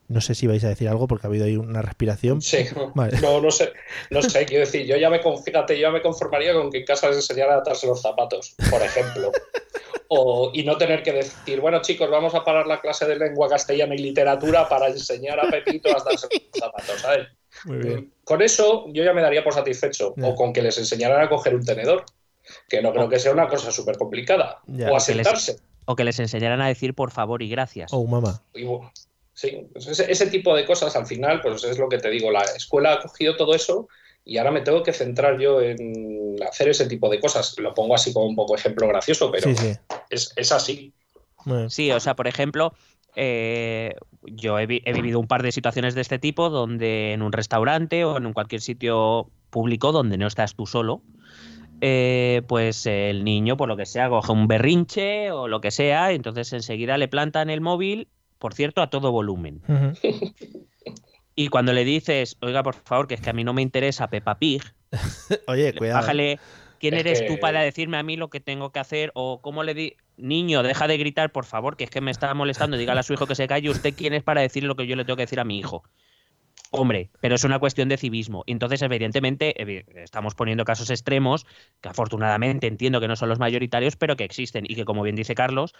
[0.08, 2.40] No sé si vais a decir algo porque ha habido ahí una respiración.
[2.40, 3.20] Sí, vale.
[3.20, 3.72] no, no sé,
[4.10, 6.84] no sé, quiero decir, yo ya me, fíjate, yo ya me conformaría con que en
[6.84, 9.32] casa les enseñara a atarse los zapatos, por ejemplo.
[10.08, 13.48] o, y no tener que decir, bueno chicos, vamos a parar la clase de lengua
[13.48, 17.28] castellana y literatura para enseñar a Pepito a atarse los zapatos, ¿sabes?
[18.24, 20.28] Con eso yo ya me daría por satisfecho, yeah.
[20.28, 22.04] o con que les enseñaran a coger un tenedor,
[22.68, 24.90] que no creo que sea una cosa súper complicada, yeah.
[24.90, 25.56] o a sentarse.
[25.86, 27.92] O que les enseñaran a decir por favor y gracias.
[27.92, 28.42] Oh, mamá.
[29.36, 32.30] Sí, pues ese, ese, tipo de cosas al final, pues es lo que te digo,
[32.30, 33.86] la escuela ha cogido todo eso
[34.24, 37.54] y ahora me tengo que centrar yo en hacer ese tipo de cosas.
[37.58, 39.72] Lo pongo así como un poco ejemplo gracioso, pero sí, sí.
[40.10, 40.92] Es, es, así.
[41.68, 42.74] Sí, o sea, por ejemplo,
[43.14, 47.22] eh, yo he, vi he, vivido un par de situaciones de este tipo donde en
[47.22, 51.02] un restaurante o en cualquier sitio público donde no estás tú solo,
[51.82, 56.10] eh, pues el niño, por lo que sea, coge un berrinche o lo que sea,
[56.12, 58.08] entonces enseguida le plantan el móvil
[58.38, 59.62] por cierto, a todo volumen.
[59.68, 60.64] Uh -huh.
[61.34, 64.08] Y cuando le dices, oiga, por favor, que es que a mí no me interesa
[64.08, 64.62] Peppa Pig,
[65.46, 66.00] oye, cuidado.
[66.00, 66.38] Bájale,
[66.80, 69.10] ¿quién Es eres que- tú para decirme a mí lo que tengo que hacer?
[69.14, 69.96] O cómo le di.
[70.18, 72.78] Niño, deja de gritar, por favor, que es que me está molestando.
[72.78, 73.68] Dígale a su hijo que se calle.
[73.68, 75.82] ¿Usted quién es para decirle lo que yo le tengo que decir a mi hijo?
[76.70, 78.42] Hombre, pero es una cuestión de civismo.
[78.46, 81.44] Entonces, evidentemente, evi- estamos poniendo casos extremos,
[81.82, 85.16] que afortunadamente entiendo que no son los mayoritarios, pero que existen y que, como bien
[85.16, 85.74] dice Carlos,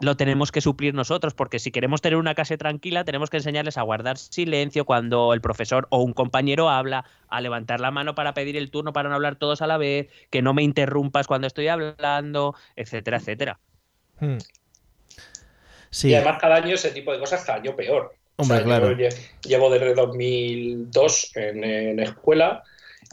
[0.00, 3.78] lo tenemos que suplir nosotros, porque si queremos tener una clase tranquila, tenemos que enseñarles
[3.78, 8.34] a guardar silencio cuando el profesor o un compañero habla, a levantar la mano para
[8.34, 11.46] pedir el turno para no hablar todos a la vez, que no me interrumpas cuando
[11.46, 13.58] estoy hablando, etcétera, etcétera.
[14.20, 14.38] Hmm.
[15.90, 18.14] Sí, Y además cada año ese tipo de cosas cada año peor.
[18.36, 18.92] Hombre, O sea, claro.
[18.92, 19.08] Yo
[19.42, 22.62] llevo desde 2002 en, en escuela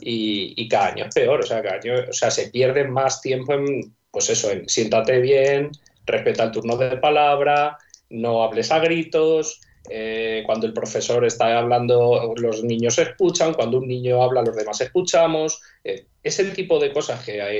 [0.00, 1.40] y, y cada año es peor.
[1.40, 5.20] O sea, cada año, o sea, se pierde más tiempo en, pues eso, en siéntate
[5.20, 5.70] bien,
[6.06, 7.78] respeta el turno de palabra,
[8.10, 9.60] no hables a gritos.
[9.90, 13.52] eh, cuando el profesor está hablando, los niños escuchan.
[13.52, 15.60] Cuando un niño habla, los demás escuchamos.
[15.84, 17.56] Eh, ese tipo de cosas que hay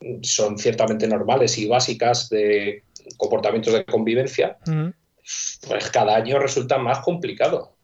[0.00, 2.84] en- son ciertamente normales y básicas de
[3.18, 4.56] comportamientos de convivencia,
[5.68, 7.76] pues cada año resulta más complicado.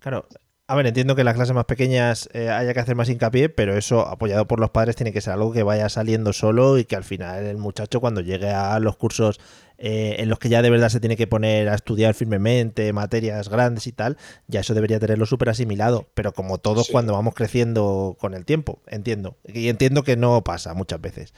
[0.00, 0.26] Claro.
[0.70, 3.48] A ver, entiendo que en las clases más pequeñas eh, haya que hacer más hincapié,
[3.48, 6.84] pero eso apoyado por los padres tiene que ser algo que vaya saliendo solo y
[6.84, 9.40] que al final el muchacho cuando llegue a los cursos
[9.78, 13.48] eh, en los que ya de verdad se tiene que poner a estudiar firmemente materias
[13.48, 16.92] grandes y tal, ya eso debería tenerlo súper asimilado, pero como todos Sí.
[16.92, 19.38] cuando vamos creciendo con el tiempo, entiendo.
[19.46, 21.32] Y entiendo que no pasa muchas veces.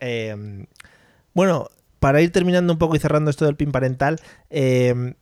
[0.00, 0.66] Eh,
[1.34, 1.68] bueno,
[2.00, 4.18] para ir terminando un poco y cerrando esto del pin parental,
[4.50, 5.14] eh,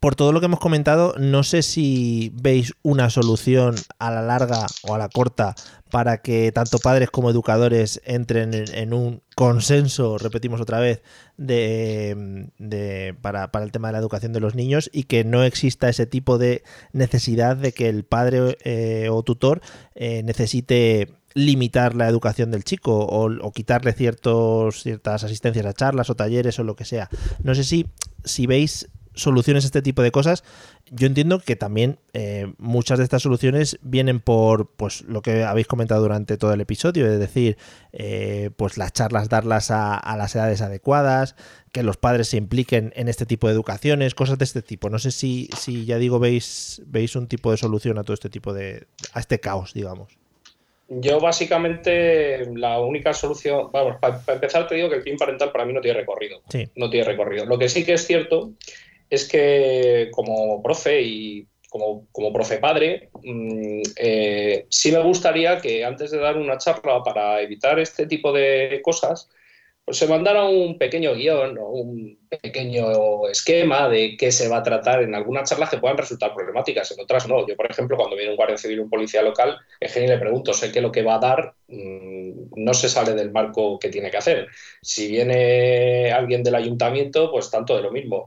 [0.00, 4.66] por todo lo que hemos comentado, no sé si veis una solución a la larga
[4.82, 5.54] o a la corta
[5.90, 11.02] para que tanto padres como educadores entren en, un consenso, repetimos otra vez,
[13.20, 16.38] para, el tema de la educación de los niños y que no exista ese tipo
[16.38, 19.60] de necesidad de que el padre eh, o tutor
[19.94, 26.58] eh, necesite limitar la educación del chico o, quitarle ciertas asistencias a charlas o talleres
[26.58, 27.10] o lo que sea.
[27.42, 27.86] No sé si,
[28.24, 30.44] si veis soluciones a este tipo de cosas.
[30.90, 35.66] Yo entiendo que también eh, muchas de estas soluciones vienen por pues lo que habéis
[35.66, 37.56] comentado durante todo el episodio, es decir,
[37.92, 41.34] eh, pues las charlas darlas a, a las edades adecuadas,
[41.72, 44.88] que los padres se impliquen en este tipo de educaciones, cosas de este tipo.
[44.88, 48.30] No sé si, si ya digo, veis, veis un tipo de solución a todo este
[48.30, 48.86] tipo de.
[49.12, 50.16] a este caos, digamos.
[50.88, 55.64] Yo básicamente la única solución, vamos, para, empezar te digo que el PIN parental para
[55.64, 56.40] mí no tiene recorrido.
[56.48, 56.68] Sí.
[56.76, 57.44] No tiene recorrido.
[57.44, 58.52] Lo que sí que es cierto
[59.10, 66.10] es que como profe y como, profe padre, mmm, eh, sí me gustaría que antes
[66.10, 69.28] de dar una charla para evitar este tipo de cosas,
[69.84, 74.62] pues se mandara un pequeño guion o un pequeño esquema de qué se va a
[74.62, 77.46] tratar en algunas charlas que puedan resultar problemáticas, en otras no.
[77.46, 80.18] Yo, por ejemplo, cuando viene un guardia civil o un policía local, es que le
[80.18, 83.88] pregunto, sé que lo que va a dar mmm, no se sale del marco que
[83.88, 84.48] tiene que hacer.
[84.82, 88.26] Si viene alguien del ayuntamiento, pues tanto de lo mismo.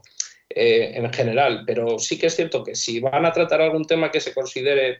[0.52, 4.10] Eh, en general, pero sí que es cierto que si van a tratar algún tema
[4.10, 4.98] que se considere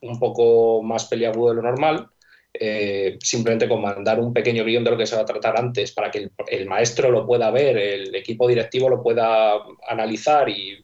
[0.00, 2.08] un poco más peliagudo de lo normal,
[2.52, 5.92] eh, simplemente con mandar un pequeño guion de lo que se va a tratar antes
[5.92, 9.54] para que el, el, maestro lo pueda ver, el equipo directivo lo pueda
[9.86, 10.82] analizar y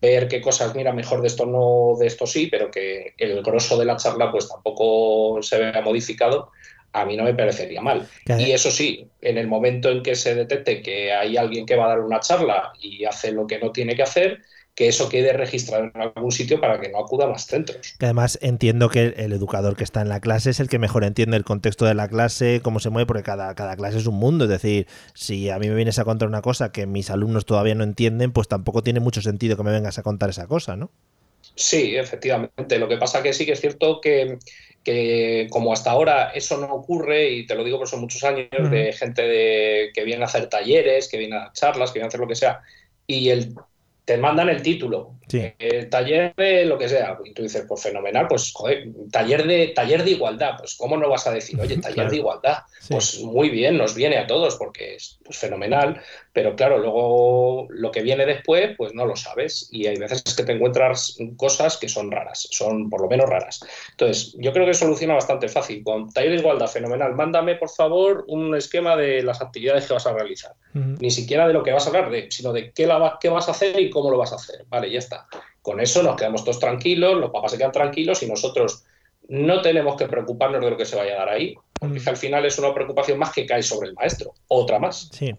[0.00, 3.76] ver qué cosas, mira, mejor de esto no, de esto sí, pero que el grosso
[3.76, 6.52] de la charla pues tampoco se vea modificado,
[6.92, 8.08] a mí no me parecería mal.
[8.24, 8.42] Claro.
[8.42, 11.86] Y eso sí, en el momento en que se detecte que hay alguien que va
[11.86, 14.40] a dar una charla y hace lo que no tiene que hacer,
[14.74, 17.94] que eso quede registrado en algún sitio para que no acuda a más centros.
[17.98, 21.04] Que además entiendo que el educador que está en la clase es el que mejor
[21.04, 24.14] entiende el contexto de la clase, cómo se mueve, porque cada, cada clase es un
[24.14, 24.44] mundo.
[24.44, 27.74] Es decir, si a mí me vienes a contar una cosa que mis alumnos todavía
[27.74, 30.90] no entienden, pues tampoco tiene mucho sentido que me vengas a contar esa cosa, ¿no?
[31.54, 32.78] Sí, efectivamente.
[32.78, 34.38] Lo que pasa que sí que es cierto que,
[34.84, 38.48] que como hasta ahora eso no ocurre, y te lo digo por son muchos años,
[38.52, 38.68] uh -huh.
[38.68, 42.08] de gente de, que viene a hacer talleres, que viene a charlas, que viene a
[42.08, 42.60] hacer lo que sea,
[43.06, 43.54] y el
[44.04, 45.52] te mandan el título, sí.
[45.58, 49.68] el taller de lo que sea, y tú dices, pues fenomenal, pues joder, taller de,
[49.68, 52.10] taller de igualdad, pues cómo no vas a decir, oye, taller claro.
[52.10, 52.88] de igualdad, sí.
[52.92, 56.02] pues muy bien, nos viene a todos porque es pues, fenomenal,
[56.32, 60.42] pero claro, luego lo que viene después, pues no lo sabes, y hay veces que
[60.42, 63.60] te encuentras cosas que son raras, son por lo menos raras.
[63.90, 68.24] Entonces, yo creo que soluciona bastante fácil, con taller de igualdad, fenomenal, mándame por favor
[68.28, 70.98] un esquema de las actividades que vas a realizar, uh -huh.
[71.00, 73.48] ni siquiera de lo que vas a hablar, de, sino de qué, la, qué vas
[73.48, 74.64] a hacer y cómo lo vas a hacer.
[74.68, 75.26] Vale, ya está.
[75.60, 78.84] Con eso nos quedamos todos tranquilos, los papás se quedan tranquilos y nosotros
[79.28, 82.08] no tenemos que preocuparnos de lo que se vaya a dar ahí, porque mm.
[82.08, 85.08] al final es una preocupación más que cae sobre el maestro, otra más.
[85.12, 85.34] Sí.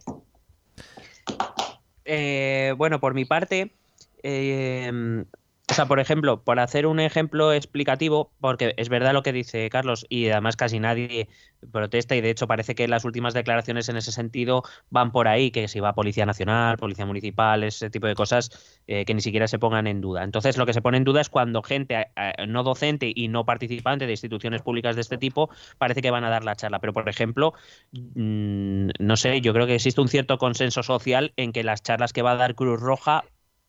[2.05, 3.77] Eh, bueno, por mi parte,
[4.23, 4.91] eh,
[5.73, 9.67] o sea, por ejemplo, por hacer un ejemplo explicativo, porque es verdad lo que dice
[9.71, 11.29] Carlos y además casi nadie
[11.71, 14.61] protesta y de hecho parece que las últimas declaraciones en ese sentido
[14.91, 18.51] van por ahí, que si va Policía Nacional, Policía Municipal, ese tipo de cosas
[18.85, 20.23] eh, que ni siquiera se pongan en duda.
[20.23, 23.43] Entonces lo que se pone en duda es cuando gente eh, no docente y no
[23.43, 25.49] participante de instituciones públicas de este tipo
[25.79, 26.77] parece que van a dar la charla.
[26.81, 27.55] Pero por ejemplo,
[27.93, 32.13] mmm, no sé, yo creo que existe un cierto consenso social en que las charlas
[32.13, 33.23] que va a dar Cruz Roja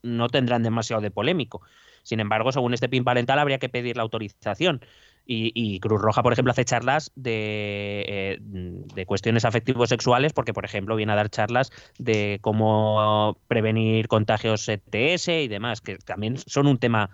[0.04, 1.62] no tendrán demasiado de polémico.
[2.04, 4.80] Sin embargo, según este PIN parental, habría que pedir la autorización.
[5.26, 10.52] Y, y Cruz Roja, por ejemplo, hace charlas de, eh, de cuestiones afectivos sexuales, porque,
[10.52, 16.36] por ejemplo, viene a dar charlas de cómo prevenir contagios ETS y demás, que también
[16.36, 17.10] son un tema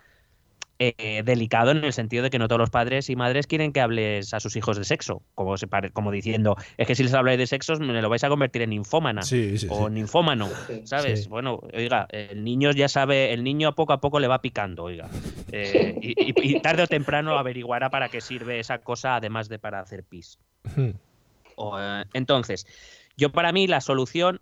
[0.82, 3.82] eh, delicado en el sentido de que no todos los padres y madres quieren que
[3.82, 7.12] hables a sus hijos de sexo, como, se pare, como diciendo, es que si les
[7.12, 9.92] habláis de sexo me lo vais a convertir en infómana sí, sí, o sí.
[9.92, 10.48] ninfómano,
[10.84, 11.24] ¿sabes?
[11.24, 11.28] Sí.
[11.28, 14.84] Bueno, oiga, el niño ya sabe, el niño a poco a poco le va picando,
[14.84, 15.10] oiga.
[15.52, 19.58] Eh, y, y, y, tarde o temprano averiguará para qué sirve esa cosa, además de
[19.58, 20.38] para hacer pis.
[21.56, 22.66] o, eh, entonces,
[23.18, 24.40] yo para mí la solución,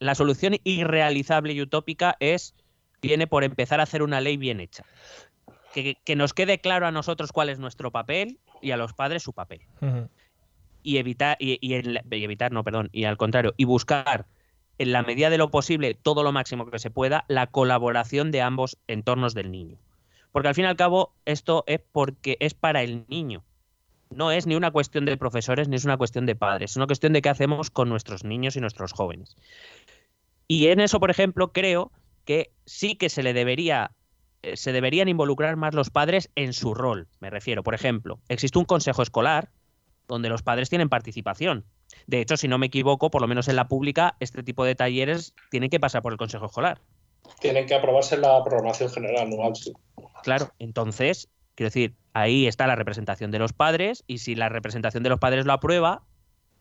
[0.00, 2.54] la solución irrealizable y utópica es,
[3.00, 4.84] viene por empezar a hacer una ley bien hecha
[5.82, 9.22] que, que, nos quede claro a nosotros cuál es nuestro papel y a los padres
[9.22, 9.60] su papel.
[9.82, 10.08] Uh -huh.
[10.82, 14.26] Y evitar, y, y, el, y, evitar, no, perdón, y al contrario, y buscar
[14.78, 18.40] en la medida de lo posible, todo lo máximo que se pueda, la colaboración de
[18.40, 19.76] ambos entornos del niño.
[20.32, 23.42] Porque al fin y al cabo, esto es porque es para el niño.
[24.10, 26.86] No es ni una cuestión de profesores ni es una cuestión de padres, es una
[26.86, 29.36] cuestión de qué hacemos con nuestros niños y nuestros jóvenes.
[30.46, 31.90] Y en eso, por ejemplo, creo
[32.24, 33.92] que sí que se le debería
[34.54, 37.08] se deberían involucrar más los padres en su rol.
[37.20, 39.50] Me refiero, por ejemplo, existe un consejo escolar
[40.06, 41.64] donde los padres tienen participación.
[42.06, 44.74] De hecho, si no me equivoco, por lo menos en la pública, este tipo de
[44.74, 46.80] talleres tienen que pasar por el consejo escolar.
[47.40, 49.72] Tienen que aprobarse la programación general anual, sí.
[50.22, 55.02] Claro, entonces, quiero decir, ahí está la representación de los padres y si la representación
[55.02, 56.04] de los padres lo aprueba,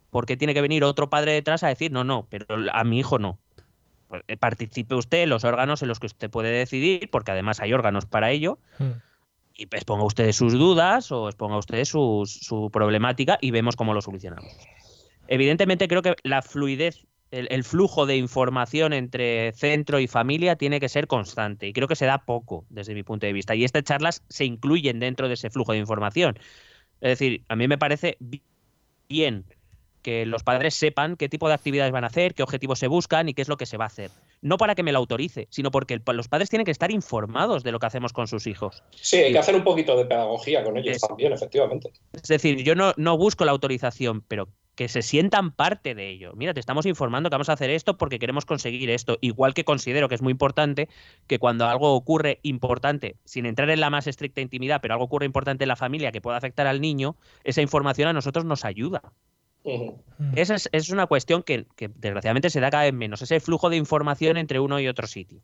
[0.09, 2.99] ¿por qué tiene que venir otro padre detrás a decir, no, no, pero a mi
[2.99, 3.37] hijo no?
[4.07, 7.59] Pues, eh, participe usted en los órganos en los que usted puede decidir, porque además
[7.59, 8.91] hay órganos para ello, mm.
[9.55, 14.01] y exponga usted sus dudas o exponga usted su, su, problemática y vemos cómo lo
[14.01, 14.51] solucionamos.
[15.27, 20.79] Evidentemente creo que la fluidez, el, el, flujo de información entre centro y familia tiene
[20.79, 23.63] que ser constante y creo que se da poco desde mi punto de vista y
[23.63, 26.37] estas charlas se incluyen dentro de ese flujo de información.
[27.01, 28.17] Es decir, a mí me parece
[29.09, 29.45] bien
[30.05, 33.27] que los padres sepan qué tipo de actividades van a hacer, qué objetivos se buscan
[33.27, 34.11] y qué es lo que se va a hacer.
[34.39, 37.63] No para que me lo autorice, sino porque el, los padres tienen que estar informados
[37.63, 38.83] de lo que hacemos con sus hijos.
[38.91, 41.91] Sí, hay que hacer un poquito de pedagogía con ellos es, también, efectivamente.
[42.13, 46.33] Es decir, yo no, no busco la autorización, pero que se sientan parte de ello.
[46.35, 49.17] Mira, te estamos informando que vamos a hacer esto porque queremos conseguir esto.
[49.21, 50.87] Igual que considero que es muy importante
[51.25, 55.25] que cuando algo ocurre importante, sin entrar en la más estricta intimidad, pero algo ocurre
[55.25, 59.01] importante en la familia que pueda afectar al niño, esa información a nosotros nos ayuda.
[60.35, 63.69] Esa es, es una cuestión que, que desgraciadamente se da cada vez menos, ese flujo
[63.69, 65.41] de información entre uno y otro sitio.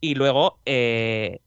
[0.00, 1.40] Y luego, eh,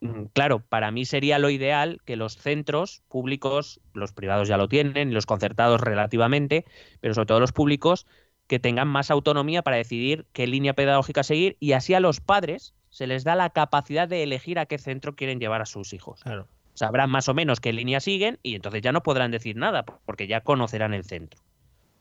[0.00, 4.68] mm, claro, para mí sería lo ideal que los centros públicos, los privados ya lo
[4.68, 6.64] tienen, y los concertados relativamente,
[7.00, 8.06] pero sobre todo los públicos,
[8.46, 12.74] que tengan más autonomía para decidir qué línea pedagógica seguir y así a los padres
[12.88, 16.20] se les da la capacidad de elegir a qué centro quieren llevar a sus hijos.
[16.24, 16.48] Claro.
[16.74, 20.26] Sabrán más o menos qué línea siguen y entonces ya no podrán decir nada porque
[20.26, 21.40] ya conocerán el centro.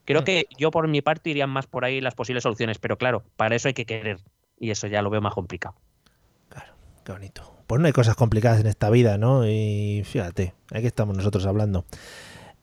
[0.05, 3.23] Creo que yo por mi parte iría más por ahí las posibles soluciones, pero claro,
[3.35, 4.19] para eso hay que querer
[4.59, 5.75] y eso ya lo veo más complicado.
[6.49, 6.73] Claro,
[7.03, 7.55] qué bonito.
[7.67, 9.47] Pues no hay cosas complicadas en esta vida, ¿no?
[9.47, 11.85] Y fíjate, aquí estamos nosotros hablando.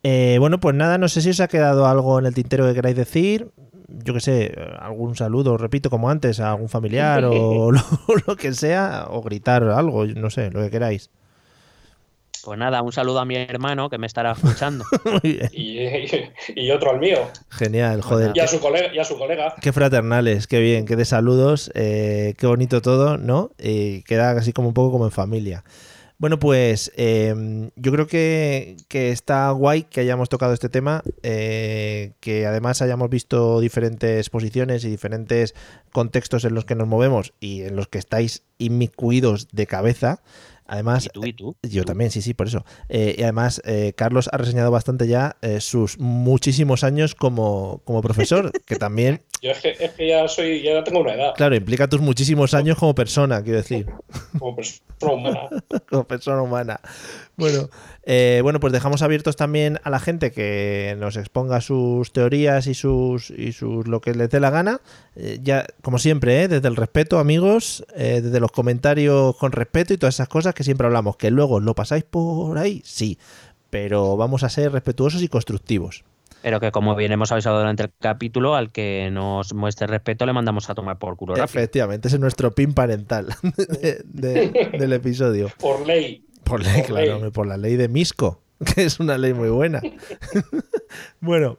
[0.02, 2.74] Eh, bueno, pues nada, no sé si os ha quedado algo en el tintero que
[2.74, 3.52] queráis decir.
[3.88, 7.80] Yo qué sé, algún saludo, repito, como antes, a algún familiar o lo,
[8.26, 11.10] lo que sea, o gritar algo, no sé, lo que queráis.
[12.46, 14.84] Pues nada, un saludo a mi hermano que me estará escuchando.
[15.04, 15.50] Muy bien.
[15.50, 15.80] Y,
[16.54, 17.28] y otro al mío.
[17.50, 18.30] Genial, joder.
[18.36, 18.94] Y a su colega.
[18.94, 19.56] Y a su colega.
[19.60, 23.50] Qué fraternales, qué bien, qué de saludos, eh, qué bonito todo, ¿no?
[23.58, 25.64] Y queda así como un poco como en familia.
[26.18, 27.34] Bueno, pues eh,
[27.74, 33.10] yo creo que, que está guay que hayamos tocado este tema, eh, que además hayamos
[33.10, 35.56] visto diferentes posiciones y diferentes
[35.92, 40.22] contextos en los que nos movemos y en los que estáis inmiscuidos de cabeza.
[40.68, 41.56] Además, ¿Y tú y tú?
[41.62, 42.64] yo también, sí, sí, por eso.
[42.88, 48.02] Eh, y además, eh, Carlos ha reseñado bastante ya eh, sus muchísimos años como, como
[48.02, 51.34] profesor, que también, Yo es que, es que ya soy, ya tengo una edad.
[51.34, 53.86] claro, implica tus muchísimos años como persona, quiero decir,
[54.38, 55.40] Como persona humana.
[55.90, 56.80] como persona humana.
[57.36, 57.68] Bueno,
[58.04, 62.74] eh, bueno, pues dejamos abiertos también a la gente que nos exponga sus teorías y
[62.74, 64.80] sus, y sus lo que les dé la gana.
[65.16, 66.48] Eh, ya, como siempre, ¿eh?
[66.48, 70.64] desde el respeto, amigos, eh, desde los comentarios con respeto y todas esas cosas que
[70.64, 71.16] siempre hablamos.
[71.16, 73.18] Que luego lo pasáis por ahí, sí,
[73.68, 76.04] pero vamos a ser respetuosos y constructivos.
[76.46, 80.32] Pero que como bien hemos avisado durante el capítulo, al que nos muestre respeto le
[80.32, 81.44] mandamos a tomar por culo rápido.
[81.60, 83.34] Efectivamente, ese es nuestro pin parental
[83.82, 85.50] de- de- del episodio.
[85.58, 86.24] Por ley.
[86.44, 87.10] Por ley, Por claro, ley.
[87.10, 88.42] hombre, por la ley de Misco,
[88.76, 89.82] que es una ley muy buena.
[91.20, 91.58] bueno,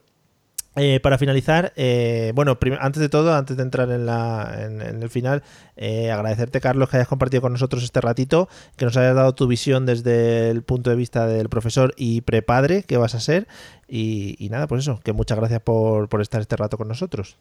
[0.77, 5.09] eh, para finalizar, eh, bueno, antes de todo, antes de entrar en, la, en el
[5.09, 5.43] final,
[5.75, 9.47] eh, agradecerte, Carlos, que hayas compartido con nosotros este ratito, que nos hayas dado tu
[9.47, 13.47] visión desde el punto de vista del profesor y prepadre que vas a ser.
[13.87, 17.37] Y, y nada, pues eso, que muchas gracias por, por estar este rato con nosotros.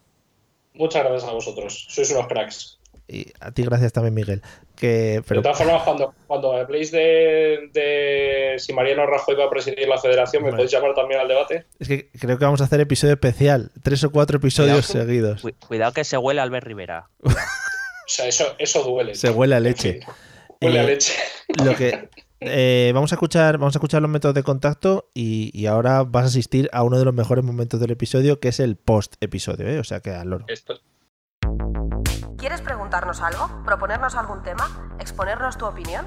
[0.75, 1.87] Muchas gracias a vosotros.
[1.89, 2.76] Sois unos cracks.
[3.09, 4.43] Y a ti gracias también, Miguel.
[4.75, 9.51] Que, pero, de todas formas, cuando, cuando habléis de, de si Mariano Rajoy va a
[9.51, 10.57] presidir la federación, ¿me Bueno.
[10.59, 11.67] podéis llamar también al debate?
[11.79, 15.07] es que creo que vamos a hacer episodio especial, tres o cuatro episodios Cuidado.
[15.07, 15.43] seguidos.
[15.43, 17.09] Cu- Cuidado que se huele Albert Rivera.
[17.29, 19.17] O sea, eso, eso duele.
[19.17, 19.99] Se huele a leche.
[20.61, 21.13] huele a Eh, leche.
[21.65, 22.09] Lo que
[22.39, 26.23] eh, vamos a escuchar, vamos a escuchar los métodos de contacto y, y ahora vas
[26.23, 29.67] a asistir a uno de los mejores momentos del episodio, que es el post episodio,
[29.67, 29.81] ¿eh?
[29.81, 30.45] o sea que al loro.
[30.47, 30.79] Esto-
[32.97, 33.63] ¿Quieres preguntarnos algo?
[33.63, 34.71] ¿Proponernos algún tema?
[34.99, 36.07] ¿Exponernos tu opinión?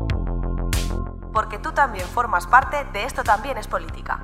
[1.33, 4.23] Porque tú también formas parte de Esto también es política.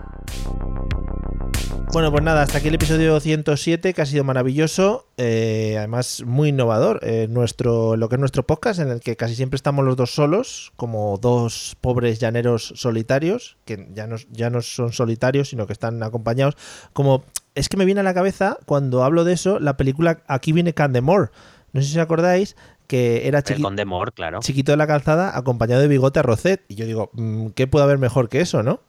[1.94, 6.50] Bueno, pues nada, hasta aquí el episodio 107, que ha sido maravilloso, eh, además muy
[6.50, 9.96] innovador, eh, nuestro, lo que es nuestro podcast, en el que casi siempre estamos los
[9.96, 15.66] dos solos, como dos pobres llaneros solitarios, que ya no, ya no son solitarios, sino
[15.66, 16.56] que están acompañados,
[16.94, 17.24] como...
[17.56, 20.76] Es que me viene a la cabeza, cuando hablo de eso, la película Aquí viene
[20.76, 21.32] Candemore.
[21.74, 22.56] No sé si os acordáis
[22.88, 23.62] que era chiqui-
[24.14, 24.40] claro.
[24.42, 26.64] chiquito de la calzada acompañado de bigote a Rocet.
[26.68, 28.80] Y yo digo, mm, ¿qué puede haber mejor que eso, no?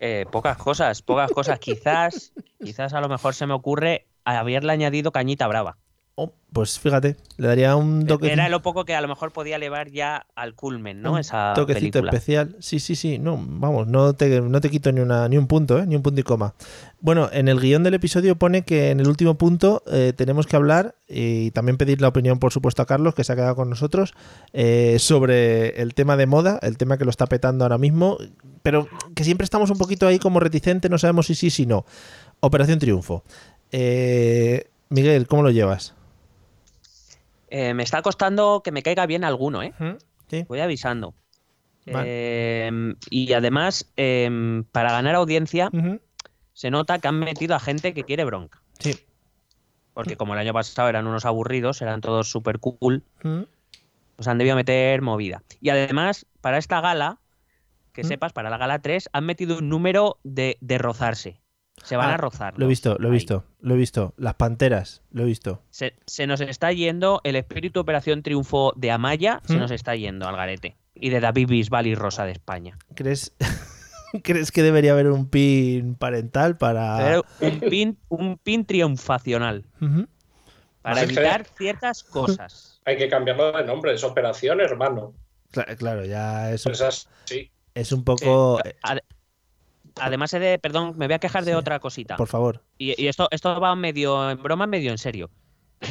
[0.00, 1.58] Eh, pocas cosas, pocas cosas.
[1.58, 2.32] Quizás,
[2.62, 5.76] quizás a lo mejor se me ocurre haberle añadido cañita brava.
[6.20, 8.32] Oh, pues fíjate, le daría un toque.
[8.32, 11.12] Era lo poco que a lo mejor podía elevar ya al culmen, ¿no?
[11.12, 12.10] un Esa toquecito película.
[12.10, 12.56] especial.
[12.58, 13.20] Sí, sí, sí.
[13.20, 15.86] No, vamos, no te, no te quito ni, una, ni un punto, ¿eh?
[15.86, 16.54] ni un punto y coma.
[17.00, 20.56] Bueno, en el guion del episodio pone que en el último punto eh, tenemos que
[20.56, 23.70] hablar y también pedir la opinión, por supuesto, a Carlos, que se ha quedado con
[23.70, 24.12] nosotros,
[24.52, 28.18] eh, sobre el tema de moda, el tema que lo está petando ahora mismo,
[28.64, 31.86] pero que siempre estamos un poquito ahí como reticentes, no sabemos si sí, si no.
[32.40, 33.22] Operación Triunfo.
[33.70, 35.94] Eh, Miguel, ¿cómo lo llevas?
[37.50, 39.72] Eh, me está costando que me caiga bien alguno, ¿eh?
[40.28, 40.44] Sí.
[40.48, 41.14] Voy avisando.
[41.86, 42.04] Vale.
[42.06, 45.70] Eh, y además, eh, para ganar audiencia,
[46.52, 48.60] se nota que han metido a gente que quiere bronca.
[48.78, 48.98] Sí.
[49.94, 54.54] Porque como el año pasado eran unos aburridos, eran todos súper cool, pues han debido
[54.54, 55.42] meter movida.
[55.60, 57.18] Y además, para esta gala,
[57.92, 61.40] que sepas, para la gala 3, han metido un número de, de rozarse.
[61.84, 62.54] Se van Ah, a rozar.
[62.58, 64.14] Lo he visto, lo he visto, lo he visto.
[64.16, 65.62] Las panteras, lo he visto.
[65.70, 69.58] Se, se nos está yendo el espíritu Operación Triunfo de Amaya, se ¿Mm?
[69.60, 70.76] nos está yendo al garete.
[70.94, 72.76] Y de David Bisbal y Rosa de España.
[72.94, 73.32] ¿Crees,
[74.22, 77.22] ¿Crees que debería haber un pin parental para.
[77.40, 79.64] Un pin, un pin triunfacional.
[80.82, 82.80] Para Así que- evitar ciertas cosas.
[82.84, 85.12] Hay que cambiarlo de nombre, es Operación Hermano.
[85.52, 86.72] Cla- Claro, ya es un,
[87.24, 87.50] sí.
[87.74, 88.58] es un poco.
[88.64, 89.02] Eh, ade-
[90.00, 92.16] Además he de, perdón, me voy a quejar de otra cosita.
[92.16, 92.62] Por favor.
[92.78, 95.30] Y, y esto, esto va medio en broma, medio en serio.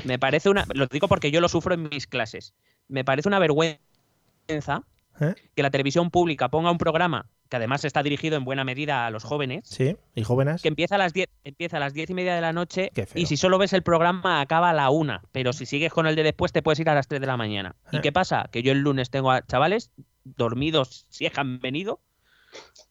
[0.05, 2.53] Me parece una, lo digo porque yo lo sufro en mis clases.
[2.87, 4.83] Me parece una vergüenza
[5.19, 5.33] ¿Eh?
[5.55, 9.09] que la televisión pública ponga un programa que además está dirigido en buena medida a
[9.09, 10.61] los jóvenes, Sí, y jóvenes.
[10.61, 13.25] que empieza a las 10, empieza a las diez y media de la noche y
[13.27, 16.23] si solo ves el programa acaba a la una, pero si sigues con el de
[16.23, 17.77] después te puedes ir a las 3 de la mañana.
[17.93, 18.01] ¿Y Eh.
[18.01, 18.49] qué pasa?
[18.51, 19.91] Que yo el lunes tengo a chavales
[20.25, 22.01] dormidos, si es que han venido,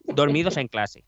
[0.04, 1.04] dormidos en clase.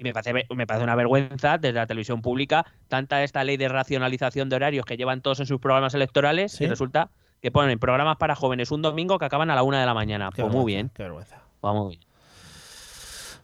[0.00, 3.68] Y me parece, me parece una vergüenza desde la televisión pública, tanta esta ley de
[3.68, 6.64] racionalización de horarios que llevan todos en sus programas electorales, Sí.
[6.64, 7.10] y resulta
[7.40, 10.30] que ponen programas para jóvenes un domingo que acaban a la una de la mañana.
[10.34, 11.42] Qué Pues muy bien, Qué vergüenza.
[11.60, 12.00] pues muy bien.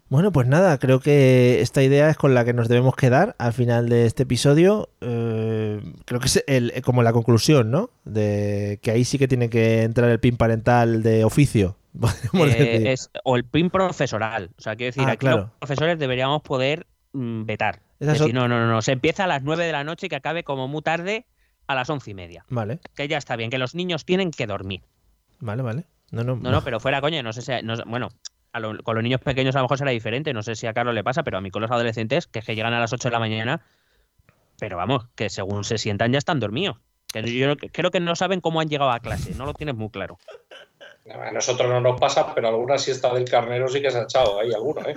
[0.09, 3.53] Bueno, pues nada, creo que esta idea es con la que nos debemos quedar al
[3.53, 4.91] final de este episodio.
[5.01, 7.91] Eh, creo que es el, como la conclusión, ¿no?
[8.05, 11.77] De que ahí sí que tiene que entrar el pin parental de oficio.
[12.35, 14.51] Eh, es, o el PIN profesoral.
[14.59, 15.37] O sea, quiero decir, Ah, aquí claro.
[15.43, 17.81] los profesores deberíamos poder mm, vetar.
[18.01, 20.09] Es decir, no, no, no, no, se empieza a las 9 de la noche y
[20.09, 21.27] que acabe como muy tarde
[21.67, 22.45] a las once y media.
[22.49, 24.83] Vale, Que ya está bien, que los niños tienen que dormir.
[25.41, 25.85] vale, vale.
[26.11, 27.53] No, no, No, no, pero fuera coña, no sé si.
[27.65, 28.11] no bueno,
[28.53, 30.33] a lo- con los niños pequeños a lo mejor será diferente.
[30.35, 32.45] No sé si a Carlos le pasa, pero a mí con los adolescentes, que es
[32.45, 33.63] que llegan a las 8 de la mañana,
[34.59, 36.77] pero vamos, que según se sientan ya están dormidos.
[37.13, 39.89] Que yo creo que no saben cómo han llegado a clase, no lo tienes muy
[39.91, 40.19] claro.
[41.13, 44.41] A nosotros no nos pasa, pero alguna siesta del carnero sí que se ha echado
[44.41, 44.95] ahí, alguno, ¿eh?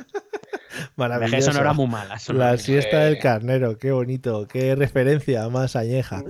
[0.96, 1.36] Maravilloso.
[1.38, 2.18] eso no era muy mala.
[2.30, 3.20] La siesta del Eh.
[3.20, 6.24] carnero, qué bonito, qué referencia más añeja.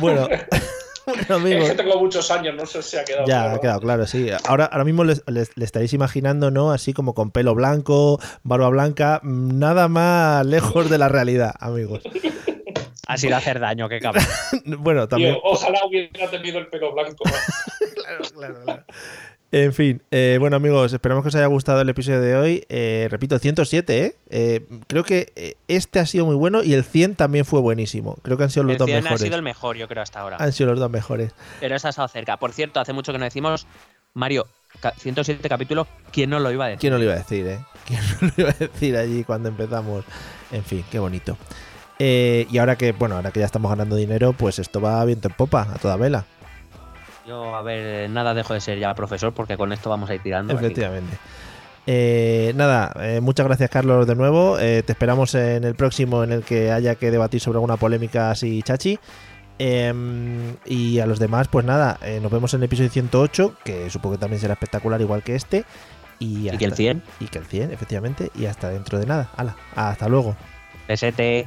[0.00, 0.28] Bueno,
[1.28, 3.56] bueno, Es que tengo muchos años, no sé si ha quedado ya claro.
[3.56, 4.28] ha quedado claro, sí.
[4.46, 5.14] Ahora, ahora mismo le
[5.56, 6.72] estaréis imaginando, ¿no?
[6.72, 12.02] Así como con pelo blanco, barba blanca, nada más lejos de la realidad, amigos.
[13.12, 14.24] Ha sido hacer daño, qué cabrón.
[14.78, 15.34] Bueno, también.
[15.34, 17.24] Tío, ojalá hubiera tenido el pelo blanco.
[17.94, 18.84] claro, claro, claro.
[19.54, 22.64] En fin, eh, bueno amigos, esperamos que os haya gustado el episodio de hoy.
[22.70, 24.16] Eh, repito, 107, ¿eh?
[24.30, 28.16] Eh, Creo que eh, este ha sido muy bueno y el 100 también fue buenísimo.
[28.22, 29.20] Creo que han sido los El dos 100 ha mejores.
[29.22, 30.38] sido el mejor, yo creo, hasta ahora.
[30.40, 31.34] Han sido los dos mejores.
[31.60, 32.38] Pero esa ha estado cerca.
[32.38, 33.66] Por cierto, hace mucho que no decimos,
[34.14, 34.46] Mario,
[34.80, 36.80] ca- 107 capítulos, ¿quién no lo iba a decir?
[36.80, 37.58] ¿Quién no lo iba a decir, eh?
[37.86, 40.02] ¿Quién no lo iba a decir allí cuando empezamos?
[40.50, 41.36] En fin, qué bonito.
[42.04, 45.28] Eh, y ahora que, bueno, ahora que ya estamos ganando dinero, pues esto va viento
[45.28, 46.24] en popa, a toda vela.
[47.28, 50.20] Yo, a ver, nada dejo de ser ya profesor porque con esto vamos a ir
[50.20, 50.52] tirando.
[50.52, 51.16] Efectivamente.
[51.86, 54.58] Eh, nada, eh, muchas gracias Carlos de nuevo.
[54.58, 58.32] Eh, te esperamos en el próximo en el que haya que debatir sobre alguna polémica
[58.32, 58.98] así chachi.
[59.60, 63.90] Em, y a los demás, pues nada, eh, nos vemos en el episodio 108, que
[63.90, 65.64] supongo que también será espectacular igual que este.
[66.18, 68.30] Y, Y que el hasta- 100, Y que el 100, efectivamente.
[68.34, 69.30] Y hasta dentro de nada.
[69.36, 70.34] Hala, hasta luego.
[70.88, 71.46] pesete.